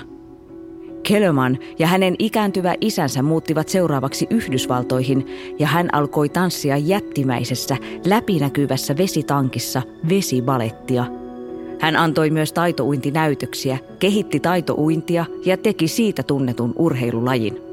[1.03, 5.27] Kellerman ja hänen ikääntyvä isänsä muuttivat seuraavaksi Yhdysvaltoihin
[5.59, 11.05] ja hän alkoi tanssia jättimäisessä, läpinäkyvässä vesitankissa vesibalettia.
[11.81, 17.67] Hän antoi myös taitouintinäytöksiä, kehitti taitouintia ja teki siitä tunnetun urheilulajin.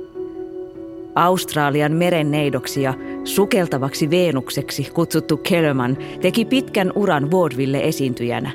[1.16, 8.52] Australian merenneidoksi ja sukeltavaksi Veenukseksi kutsuttu Kellerman teki pitkän uran vaudeville-esiintyjänä.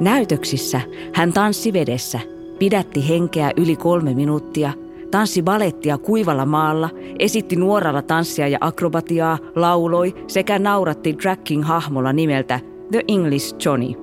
[0.00, 0.80] Näytöksissä
[1.14, 2.20] hän tanssi vedessä,
[2.58, 4.72] pidätti henkeä yli kolme minuuttia,
[5.10, 12.60] tanssi balettia kuivalla maalla, esitti nuoralla tanssia ja akrobatiaa, lauloi sekä nauratti drag hahmolla nimeltä
[12.90, 13.94] The English Johnny.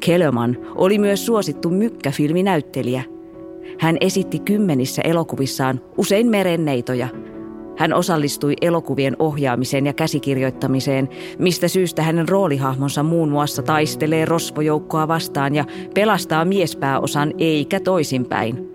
[0.00, 3.02] Kellerman oli myös suosittu mykkäfilminäyttelijä–
[3.78, 7.08] hän esitti kymmenissä elokuvissaan usein merenneitoja.
[7.76, 11.08] Hän osallistui elokuvien ohjaamiseen ja käsikirjoittamiseen,
[11.38, 18.70] mistä syystä hänen roolihahmonsa muun muassa taistelee rosvojoukkoa vastaan ja pelastaa miespääosan eikä toisinpäin.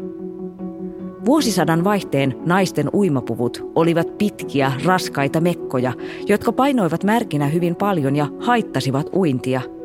[1.25, 5.93] Vuosisadan vaihteen naisten uimapuvut olivat pitkiä, raskaita mekkoja,
[6.27, 9.61] jotka painoivat märkinä hyvin paljon ja haittasivat uintia–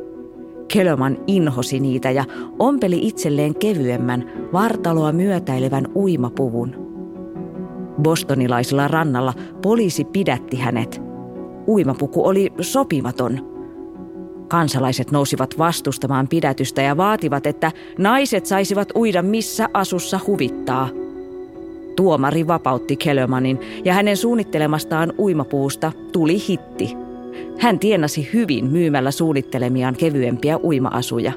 [0.67, 2.25] Kelman inhosi niitä ja
[2.59, 6.85] ompeli itselleen kevyemmän, vartaloa myötäilevän uimapuvun.
[8.01, 11.01] Bostonilaisella rannalla poliisi pidätti hänet.
[11.67, 13.55] Uimapuku oli sopimaton.
[14.47, 20.89] Kansalaiset nousivat vastustamaan pidätystä ja vaativat, että naiset saisivat uida missä asussa huvittaa.
[21.95, 26.95] Tuomari vapautti Kellermanin ja hänen suunnittelemastaan uimapuusta tuli hitti–
[27.59, 31.33] hän tienasi hyvin myymällä suunnittelemiaan kevyempiä uima-asuja.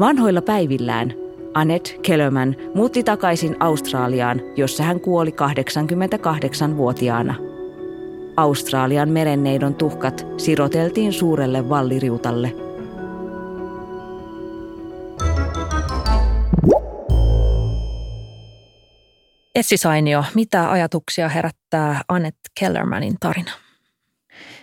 [0.00, 1.14] Vanhoilla päivillään
[1.54, 7.34] Annette Kellerman muutti takaisin Australiaan, jossa hän kuoli 88-vuotiaana.
[8.36, 12.54] Australian merenneidon tuhkat siroteltiin suurelle valliriutalle.
[19.54, 23.50] Essi Sainio, mitä ajatuksia herättää Annette Kellermanin tarina?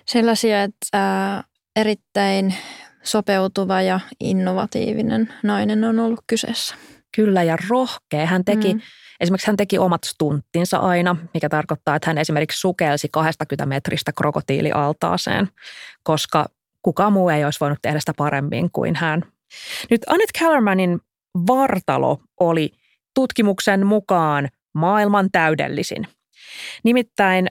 [0.08, 1.44] Sellaisia, että
[1.76, 2.56] erittäin
[3.04, 6.76] sopeutuva ja innovatiivinen nainen on ollut kyseessä.
[7.15, 8.26] Kyllä ja rohkea.
[8.26, 8.82] Hän teki, mm.
[9.20, 15.50] esimerkiksi hän teki omat stunttinsa aina, mikä tarkoittaa, että hän esimerkiksi sukelsi 20 metristä krokotiilialtaaseen,
[16.04, 16.46] koska
[16.82, 19.22] kukaan muu ei olisi voinut tehdä sitä paremmin kuin hän.
[19.89, 21.00] Nyt Annette Kellermanin
[21.48, 22.72] vartalo oli
[23.13, 26.08] tutkimuksen mukaan maailman täydellisin.
[26.84, 27.48] Nimittäin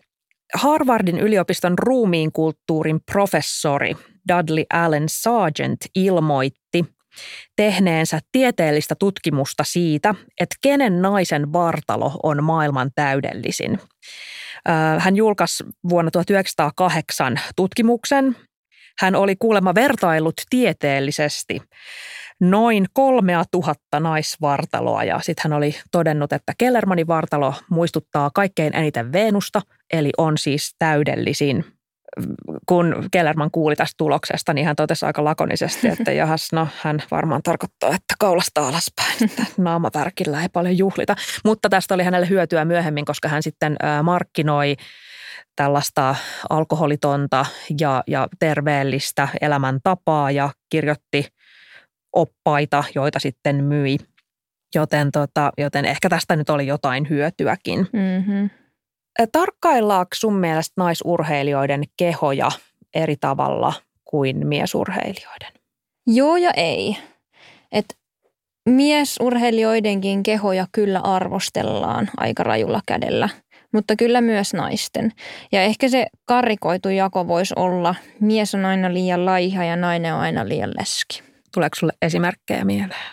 [0.54, 3.96] Harvardin yliopiston ruumiin kulttuurin professori
[4.28, 6.84] Dudley Allen Sargent ilmoitti
[7.56, 13.78] tehneensä tieteellistä tutkimusta siitä, että kenen naisen vartalo on maailman täydellisin.
[14.98, 18.36] Hän julkaisi vuonna 1908 tutkimuksen.
[18.98, 21.62] Hän oli kuulemma vertaillut tieteellisesti
[22.40, 29.12] noin kolmea tuhatta naisvartaloa ja sitten hän oli todennut, että Kellermanin vartalo muistuttaa kaikkein eniten
[29.12, 29.60] Venusta,
[29.92, 31.64] eli on siis täydellisin.
[32.66, 37.42] Kun Kellerman kuuli tästä tuloksesta, niin hän totesi aika lakonisesti, että jahas, no hän varmaan
[37.42, 41.16] tarkoittaa, että kaulasta alaspäin, että naamavärkillä ei paljon juhlita.
[41.44, 44.76] Mutta tästä oli hänelle hyötyä myöhemmin, koska hän sitten markkinoi
[45.56, 46.16] tällaista
[46.50, 47.46] alkoholitonta
[47.80, 51.26] ja, ja terveellistä elämäntapaa ja kirjoitti–
[52.14, 53.96] oppaita, joita sitten myi.
[54.74, 57.78] Joten, tota, joten ehkä tästä nyt oli jotain hyötyäkin.
[57.78, 58.50] Mm-hmm.
[59.32, 62.48] Tarkkaillaanko sun mielestä naisurheilijoiden kehoja
[62.94, 63.72] eri tavalla
[64.04, 65.52] kuin miesurheilijoiden?
[66.06, 66.96] Joo ja ei.
[67.72, 67.98] Et
[68.68, 73.28] miesurheilijoidenkin kehoja kyllä arvostellaan aika rajulla kädellä.
[73.74, 75.12] mutta kyllä myös naisten.
[75.52, 80.20] Ja ehkä se karikoitu jako voisi olla, mies on aina liian laiha ja nainen on
[80.20, 81.33] aina liian leski.
[81.54, 83.06] Tuleeko sulle esimerkkejä mieleen?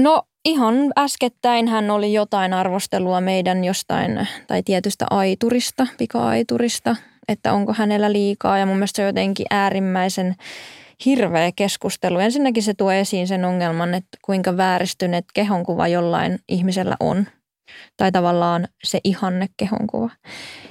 [0.00, 6.96] No ihan äskettäin hän oli jotain arvostelua meidän jostain tai tietystä aiturista, pika-aiturista,
[7.28, 10.34] että onko hänellä liikaa ja mun mielestä se on jotenkin äärimmäisen
[11.04, 12.18] hirveä keskustelu.
[12.18, 17.26] Ensinnäkin se tuo esiin sen ongelman, että kuinka vääristynyt kehonkuva jollain ihmisellä on.
[17.96, 20.10] Tai tavallaan se ihanne kehonkuva.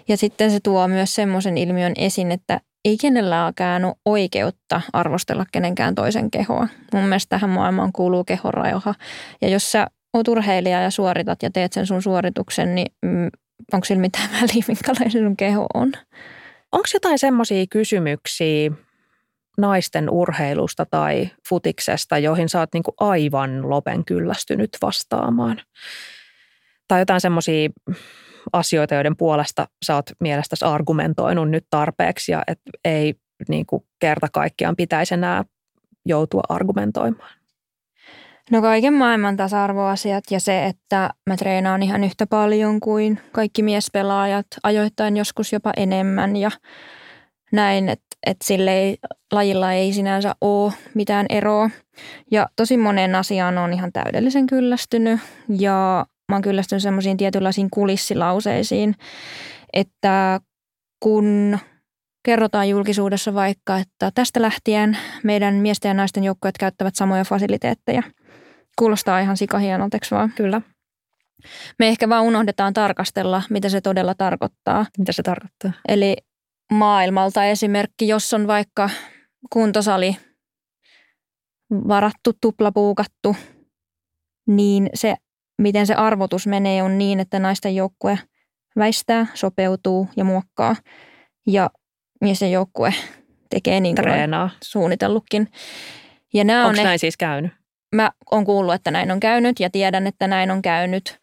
[0.08, 5.96] Ja sitten se tuo myös semmoisen ilmiön esiin, että ei kenelläkään ole oikeutta arvostella kenenkään
[5.96, 6.68] toisen kehoa.
[6.94, 8.96] Mun mielestä tähän maailmaan kuuluu kehorauha.
[9.42, 13.30] Ja jos sä oot urheilija ja suoritat ja teet sen sun suorituksen, niin mm,
[13.74, 15.92] onko sillä mitään väliä, minkälainen sun keho on?
[16.72, 18.72] Onko jotain semmoisia kysymyksiä
[19.58, 25.62] naisten urheilusta tai futiksesta, joihin sä oot niinku aivan lopen kyllästynyt vastaamaan?
[26.88, 27.70] Tai jotain semmoisia
[28.54, 33.16] asioita, joiden puolesta sä oot mielestäsi argumentoinut nyt tarpeeksi ja et ei
[33.50, 35.44] niin kuin kerta kaikkiaan pitäisi enää
[36.06, 37.38] joutua argumentoimaan?
[38.52, 44.48] No kaiken maailman tasa-arvoasiat ja se, että mä treenaan ihan yhtä paljon kuin kaikki miespelaajat,
[44.64, 46.52] ajoittain joskus jopa enemmän ja
[47.52, 48.98] näin, että, että sille ei,
[49.32, 51.70] lajilla ei sinänsä ole mitään eroa.
[52.32, 55.20] Ja tosi moneen asiaan on ihan täydellisen kyllästynyt
[55.50, 58.96] ja mä oon kyllästynyt semmoisiin tietynlaisiin kulissilauseisiin,
[59.74, 60.40] että
[61.04, 61.58] kun
[62.24, 68.04] kerrotaan julkisuudessa vaikka, että tästä lähtien meidän miesten ja naisten joukkueet käyttävät samoja fasiliteetteja.
[68.78, 70.32] Kuulostaa ihan sikahienolta, vaan?
[70.36, 70.62] Kyllä.
[71.80, 74.86] Me ehkä vaan unohdetaan tarkastella, mitä se todella tarkoittaa.
[74.98, 75.72] Mitä se tarkoittaa?
[75.88, 76.18] Eli
[76.72, 78.90] maailmalta esimerkki, jos on vaikka
[79.54, 80.18] kuntosali
[81.72, 83.36] varattu, tuplapuukattu,
[84.48, 85.16] niin se
[85.58, 88.20] miten se arvotus menee on niin, että naisten joukkue
[88.78, 90.76] väistää, sopeutuu ja muokkaa.
[91.48, 91.70] Ja
[92.22, 92.94] miesten joukkue
[93.50, 94.50] tekee niin kuin Treenaa.
[94.64, 95.48] suunnitellutkin.
[96.34, 97.52] Ja nämä Onko on näin siis käynyt?
[97.96, 101.20] Mä oon kuullut, että näin on käynyt ja tiedän, että näin on käynyt.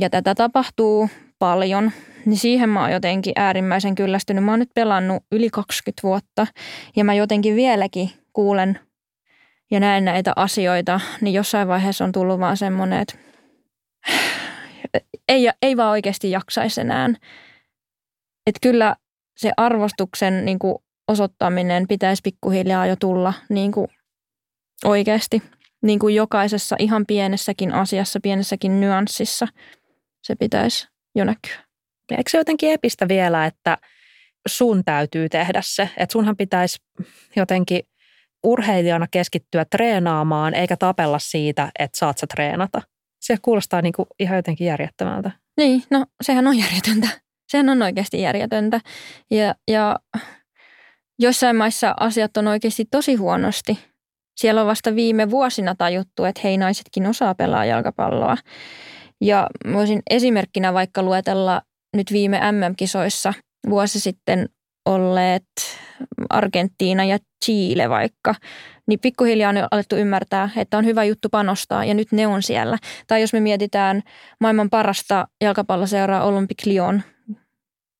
[0.00, 1.08] Ja tätä tapahtuu
[1.38, 1.92] paljon.
[2.26, 4.44] Niin siihen mä oon jotenkin äärimmäisen kyllästynyt.
[4.44, 6.46] Mä oon nyt pelannut yli 20 vuotta
[6.96, 8.80] ja mä jotenkin vieläkin kuulen
[9.70, 11.00] ja näen näitä asioita.
[11.20, 13.27] Niin jossain vaiheessa on tullut vaan semmoinen, että
[15.28, 17.08] ei, ei vaan oikeasti jaksaisi enää.
[18.46, 18.96] Että kyllä
[19.36, 20.74] se arvostuksen niin kuin
[21.08, 23.88] osoittaminen pitäisi pikkuhiljaa jo tulla niin kuin
[24.84, 25.42] oikeasti.
[25.82, 29.48] Niin kuin jokaisessa ihan pienessäkin asiassa, pienessäkin nyanssissa
[30.22, 31.64] se pitäisi jo näkyä.
[32.10, 33.78] Eikö se jotenkin epistä vielä, että
[34.48, 35.90] sun täytyy tehdä se?
[35.96, 36.78] Että sunhan pitäisi
[37.36, 37.80] jotenkin
[38.44, 42.82] urheilijana keskittyä treenaamaan, eikä tapella siitä, että saat sä treenata
[43.28, 45.30] se kuulostaa niin kuin ihan jotenkin järjettömältä.
[45.56, 47.08] Niin, no sehän on järjetöntä.
[47.48, 48.80] Sehän on oikeasti järjetöntä.
[49.30, 49.96] Ja, ja
[51.18, 53.78] jossain maissa asiat on oikeasti tosi huonosti.
[54.36, 58.36] Siellä on vasta viime vuosina tajuttu, että hei naisetkin osaa pelaa jalkapalloa.
[59.20, 61.62] Ja voisin esimerkkinä vaikka luetella
[61.96, 63.34] nyt viime MM-kisoissa
[63.70, 64.48] vuosi sitten
[64.94, 65.44] olleet
[66.30, 68.34] Argentiina ja Chile vaikka,
[68.86, 72.78] niin pikkuhiljaa on alettu ymmärtää, että on hyvä juttu panostaa ja nyt ne on siellä.
[73.06, 74.02] Tai jos me mietitään
[74.40, 77.02] maailman parasta jalkapalloseuraa Olympic Lyon,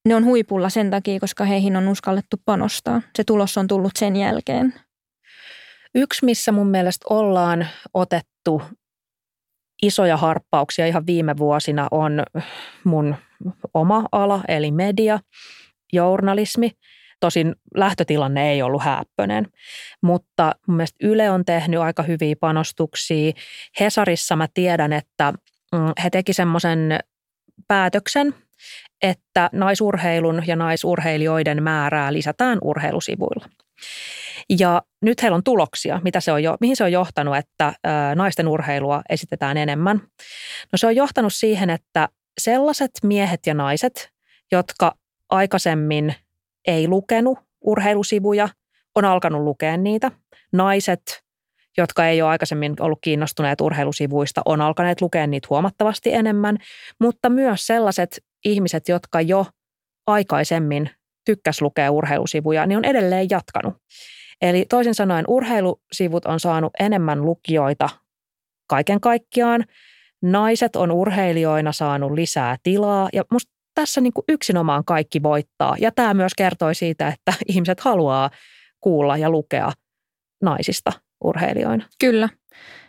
[0.09, 3.03] ne on huipulla sen takia, koska heihin on uskallettu panostaa.
[3.17, 4.75] Se tulos on tullut sen jälkeen.
[5.95, 8.63] Yksi, missä mun mielestä ollaan otettu
[9.83, 12.23] isoja harppauksia ihan viime vuosina on
[12.85, 13.15] mun
[13.75, 15.19] oma ala, eli media,
[15.93, 16.71] journalismi–
[17.21, 19.47] Tosin lähtötilanne ei ollut häppöinen,
[20.03, 23.33] mutta mun mielestä Yle on tehnyt aika hyviä panostuksia.
[23.81, 25.33] Hesarissa mä tiedän, että
[25.73, 26.99] mm, he teki semmoisen
[27.69, 28.35] päätöksen,
[29.03, 33.49] että naisurheilun ja naisurheilijoiden määrää lisätään urheilusivuilla.
[34.59, 37.73] Ja nyt heillä on tuloksia, mitä se on jo, mihin se on johtanut, että
[38.15, 40.01] naisten urheilua esitetään enemmän.
[40.73, 42.09] No se on johtanut siihen, että
[42.41, 44.11] sellaiset miehet ja naiset,
[44.53, 44.95] jotka
[45.29, 46.15] aikaisemmin
[46.67, 48.49] ei lukenut urheilusivuja,
[48.95, 50.11] on alkanut lukea niitä.
[50.53, 51.01] Naiset,
[51.77, 56.59] jotka ei ole aikaisemmin ollut kiinnostuneet urheilusivuista, on alkaneet lukea niitä huomattavasti enemmän,
[57.01, 59.47] mutta myös sellaiset ihmiset, jotka jo
[60.07, 60.91] aikaisemmin
[61.25, 63.75] tykkäs lukea urheilusivuja, niin on edelleen jatkanut.
[64.43, 67.89] Eli toisin sanoen urheilusivut on saanut enemmän lukijoita
[68.69, 69.65] kaiken kaikkiaan.
[70.23, 75.77] Naiset on urheilijoina saanut lisää tilaa ja musta tässä niin kuin yksinomaan kaikki voittaa.
[75.81, 78.31] Ja tämä myös kertoi siitä, että ihmiset haluaa
[78.81, 79.73] kuulla ja lukea
[80.43, 80.93] naisista
[81.25, 81.85] urheilijoina.
[82.01, 82.29] Kyllä.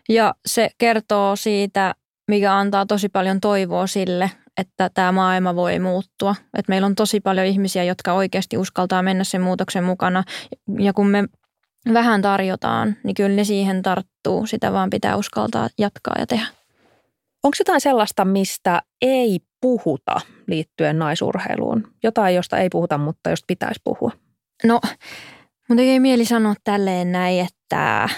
[0.09, 1.95] Ja se kertoo siitä,
[2.27, 6.35] mikä antaa tosi paljon toivoa sille, että tämä maailma voi muuttua.
[6.57, 10.23] Että meillä on tosi paljon ihmisiä, jotka oikeasti uskaltaa mennä sen muutoksen mukana.
[10.79, 11.23] Ja kun me
[11.93, 14.45] vähän tarjotaan, niin kyllä ne siihen tarttuu.
[14.45, 16.45] Sitä vaan pitää uskaltaa jatkaa ja tehdä.
[17.43, 21.87] Onko jotain sellaista, mistä ei puhuta liittyen naisurheiluun?
[22.03, 24.11] Jotain, josta ei puhuta, mutta josta pitäisi puhua?
[24.63, 24.79] No,
[25.69, 28.09] mun tekee mieli sanoa tälleen näin, että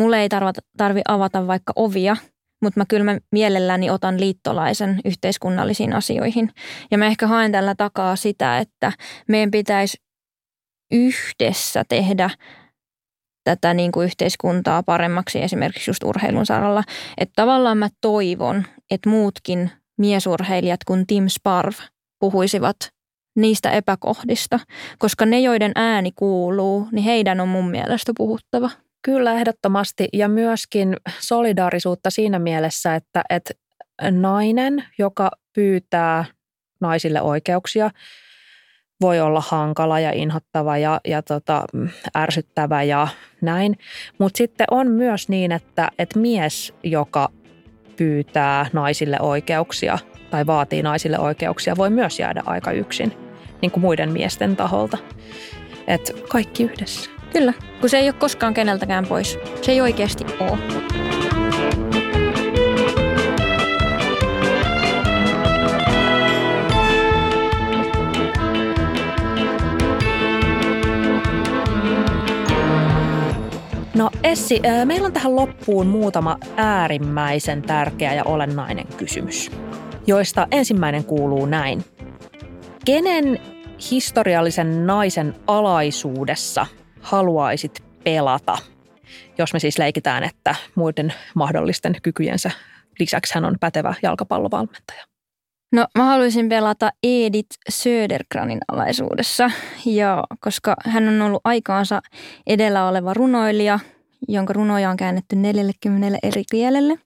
[0.00, 0.28] mulle ei
[0.76, 2.16] tarvi avata vaikka ovia,
[2.62, 6.50] mutta mä kyllä mä mielelläni otan liittolaisen yhteiskunnallisiin asioihin.
[6.90, 8.92] Ja mä ehkä haen tällä takaa sitä, että
[9.28, 9.96] meidän pitäisi
[10.92, 12.30] yhdessä tehdä
[13.44, 16.82] tätä niin kuin yhteiskuntaa paremmaksi esimerkiksi just urheilun saralla.
[17.18, 21.74] Että tavallaan mä toivon, että muutkin miesurheilijat kuin Tim Sparv
[22.18, 22.76] puhuisivat
[23.36, 24.60] niistä epäkohdista,
[24.98, 28.70] koska ne, joiden ääni kuuluu, niin heidän on mun mielestä puhuttava.
[29.02, 30.08] Kyllä, ehdottomasti.
[30.12, 33.54] Ja myöskin solidaarisuutta siinä mielessä, että, että
[34.10, 36.24] nainen, joka pyytää
[36.80, 37.90] naisille oikeuksia,
[39.00, 41.64] voi olla hankala ja inhottava ja, ja tota,
[42.16, 43.08] ärsyttävä ja
[43.40, 43.78] näin.
[44.18, 47.28] Mutta sitten on myös niin, että, että mies, joka
[47.98, 49.98] pyytää naisille oikeuksia
[50.30, 53.12] tai vaatii naisille oikeuksia, voi myös jäädä aika yksin,
[53.62, 54.98] niin kuin muiden miesten taholta.
[55.86, 57.10] Et kaikki yhdessä.
[57.32, 59.38] Kyllä, kun se ei ole koskaan keneltäkään pois.
[59.62, 61.17] Se ei oikeasti ole.
[73.98, 79.50] No Essi, meillä on tähän loppuun muutama äärimmäisen tärkeä ja olennainen kysymys,
[80.06, 81.84] joista ensimmäinen kuuluu näin.
[82.84, 83.40] Kenen
[83.90, 86.66] historiallisen naisen alaisuudessa
[87.00, 88.58] haluaisit pelata,
[89.38, 92.50] jos me siis leikitään, että muiden mahdollisten kykyjensä
[92.98, 95.04] lisäksi hän on pätevä jalkapallovalmentaja?
[95.72, 99.50] No mä haluaisin pelata Edith Södergranin alaisuudessa,
[99.86, 102.00] ja koska hän on ollut aikaansa
[102.46, 103.78] edellä oleva runoilija,
[104.28, 106.98] jonka runoja on käännetty 40 eri kielelle.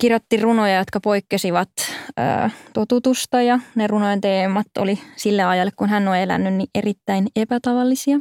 [0.00, 1.68] Kirjoitti runoja, jotka poikkesivat
[2.16, 7.26] ää, totutusta ja ne runojen teemat oli sille ajalle, kun hän on elänyt, niin erittäin
[7.36, 8.20] epätavallisia.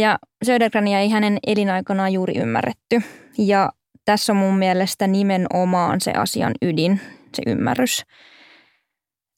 [0.00, 3.02] Ja Södergrania ei hänen elinaikanaan juuri ymmärretty.
[3.38, 3.70] Ja
[4.04, 7.00] tässä on mun mielestä nimenomaan se asian ydin,
[7.34, 8.04] se ymmärrys.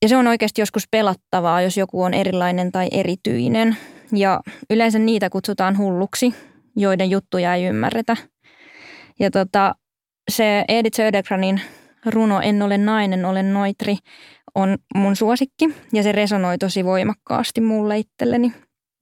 [0.03, 3.77] Ja se on oikeasti joskus pelattavaa, jos joku on erilainen tai erityinen.
[4.13, 6.35] Ja yleensä niitä kutsutaan hulluksi,
[6.77, 8.17] joiden juttuja ei ymmärretä.
[9.21, 9.75] Ja tota,
[10.31, 11.61] se Edith Södergranin
[12.07, 13.97] runo En ole nainen, olen noitri
[14.55, 18.53] on mun suosikki ja se resonoi tosi voimakkaasti mulle itselleni.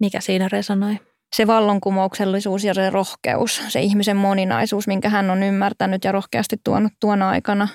[0.01, 0.97] Mikä siinä resonoi?
[1.37, 6.93] Se vallankumouksellisuus ja se rohkeus, se ihmisen moninaisuus, minkä hän on ymmärtänyt ja rohkeasti tuonut
[7.01, 7.69] tuona aikana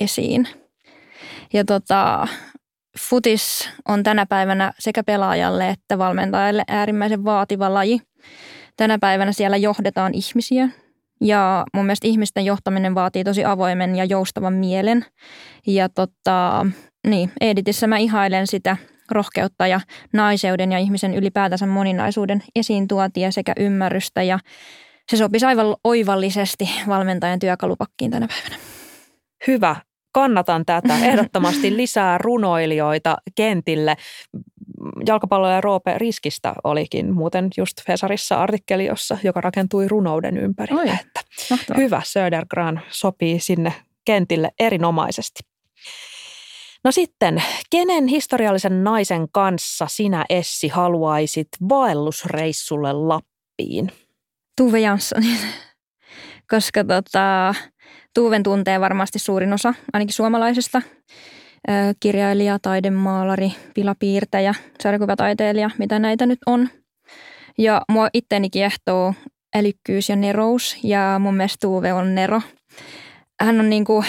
[0.00, 0.48] esiin.
[1.52, 2.28] Ja tota,
[2.98, 8.00] futis on tänä päivänä sekä pelaajalle että valmentajalle äärimmäisen vaativa laji.
[8.76, 10.68] Tänä päivänä siellä johdetaan ihmisiä
[11.20, 15.04] ja mun mielestä ihmisten johtaminen vaatii tosi avoimen ja joustavan mielen.
[15.66, 16.66] Ja tota,
[17.06, 18.76] niin, Editissä mä ihailen sitä
[19.10, 19.80] rohkeutta ja
[20.12, 24.38] naiseuden ja ihmisen ylipäätänsä moninaisuuden esiin tuotia sekä ymmärrystä ja
[25.10, 28.73] se sopisi aivan oivallisesti valmentajan työkalupakkiin tänä päivänä.
[29.46, 29.76] Hyvä
[30.12, 30.98] kannatan tätä.
[31.08, 33.96] Ehdottomasti lisää runoilijoita kentille.
[35.06, 40.80] Jalkapallo ja Roope Riskistä olikin muuten just Fesarissa artikkeli, jossa, joka rakentui runouden ympärille.
[40.80, 41.20] Oi, että
[41.76, 43.72] hyvä, Södergran sopii sinne
[44.04, 45.40] kentille erinomaisesti.
[46.84, 53.92] No sitten, kenen historiallisen naisen kanssa sinä Essi haluaisit vaellusreissulle Lappiin?
[54.56, 55.38] Tuve Janssonin,
[56.50, 57.54] koska tota,
[58.14, 60.82] Tuuven tuntee varmasti suurin osa, ainakin suomalaisesta.
[62.00, 66.68] Kirjailija, taidemaalari, pilapiirtäjä, sarjakuvataiteilija, mitä näitä nyt on.
[67.58, 69.14] Ja mua itteni kiehtoo
[69.56, 72.40] älykkyys ja nerous ja mun mielestä Tuuve on nero.
[73.40, 74.04] Hän on niin kuin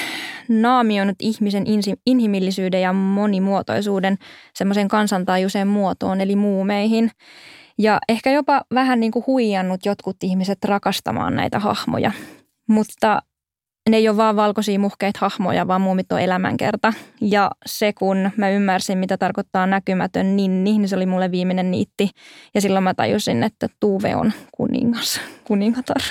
[0.49, 1.64] naamioinut ihmisen
[2.06, 4.18] inhimillisyyden ja monimuotoisuuden
[4.53, 7.12] semmoiseen kansantajuiseen muotoon, eli muumeihin.
[7.78, 12.12] Ja ehkä jopa vähän niin kuin huijannut jotkut ihmiset rakastamaan näitä hahmoja.
[12.70, 13.22] Mutta
[13.89, 16.93] ne ei ole vaan valkoisia muhkeita hahmoja, vaan muumit on elämänkerta.
[17.21, 22.09] Ja se, kun mä ymmärsin, mitä tarkoittaa näkymätön ninni, niin se oli mulle viimeinen niitti.
[22.53, 26.01] Ja silloin mä tajusin, että Tuve on kuningas, kuningatar.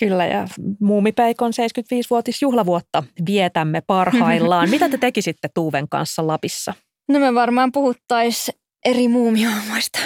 [0.00, 0.48] Kyllä, ja
[0.80, 4.70] Muumipeikon 75-vuotisjuhlavuotta vietämme parhaillaan.
[4.70, 6.74] Mitä te tekisitte Tuuven kanssa Lapissa?
[7.08, 9.98] No me varmaan puhuttaisiin eri muumiohjelmoista.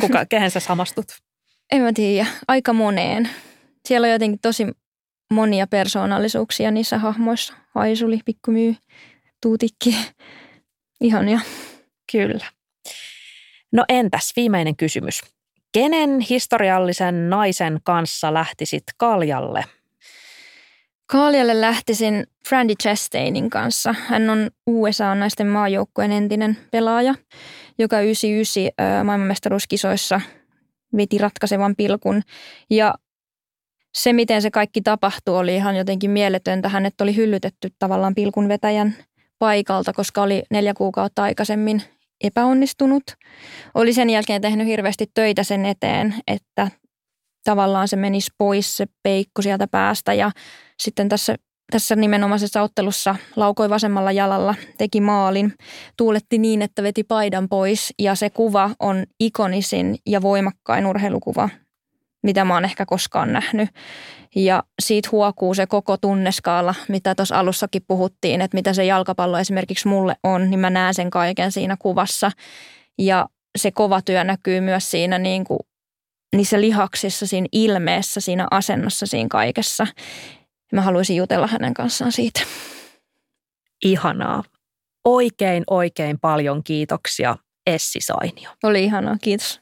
[0.00, 1.06] Kuka, kehen sä samastut?
[1.72, 3.28] En mä tiedä, aika moneen.
[3.88, 4.66] Siellä on jotenkin tosi
[5.30, 7.54] monia persoonallisuuksia niissä hahmoissa.
[7.74, 8.76] Haisuli, pikkumyy,
[9.42, 9.96] tuutikki.
[11.00, 11.40] Ihania.
[12.12, 12.46] Kyllä.
[13.72, 15.20] No entäs viimeinen kysymys.
[15.72, 19.64] Kenen historiallisen naisen kanssa lähtisit kaljalle?
[21.06, 23.94] Kaljalle lähtisin Frandy Chastainin kanssa.
[24.08, 27.14] Hän on USA-naisten maajoukkueen entinen pelaaja,
[27.78, 30.20] joka 99 maailmanmestaruuskisoissa
[30.96, 32.22] veti ratkaisevan pilkun.
[32.70, 32.94] Ja
[33.94, 36.68] se, miten se kaikki tapahtui, oli ihan jotenkin mieletöntä.
[36.68, 38.94] Hänet oli hyllytetty tavallaan pilkunvetäjän
[39.38, 41.82] paikalta, koska oli neljä kuukautta aikaisemmin
[42.24, 43.02] epäonnistunut.
[43.74, 46.70] Oli sen jälkeen tehnyt hirveästi töitä sen eteen, että
[47.44, 50.30] tavallaan se menisi pois se peikko sieltä päästä ja
[50.82, 51.36] sitten tässä
[51.70, 55.52] tässä nimenomaisessa ottelussa laukoi vasemmalla jalalla, teki maalin,
[55.96, 61.48] tuuletti niin, että veti paidan pois ja se kuva on ikonisin ja voimakkain urheilukuva,
[62.24, 63.68] mitä mä oon ehkä koskaan nähnyt.
[64.36, 69.88] Ja siitä huokuu se koko tunneskaala, mitä tuossa alussakin puhuttiin, että mitä se jalkapallo esimerkiksi
[69.88, 72.30] mulle on, niin mä näen sen kaiken siinä kuvassa.
[72.98, 75.60] Ja se kova työ näkyy myös siinä niin kuin
[76.36, 79.86] niissä lihaksissa, siinä ilmeessä, siinä asennossa, siinä kaikessa.
[80.72, 82.40] Mä haluaisin jutella hänen kanssaan siitä.
[83.84, 84.42] Ihanaa.
[85.04, 88.50] Oikein, oikein paljon kiitoksia Essi Sainio.
[88.62, 89.60] Oli ihanaa, kiitos.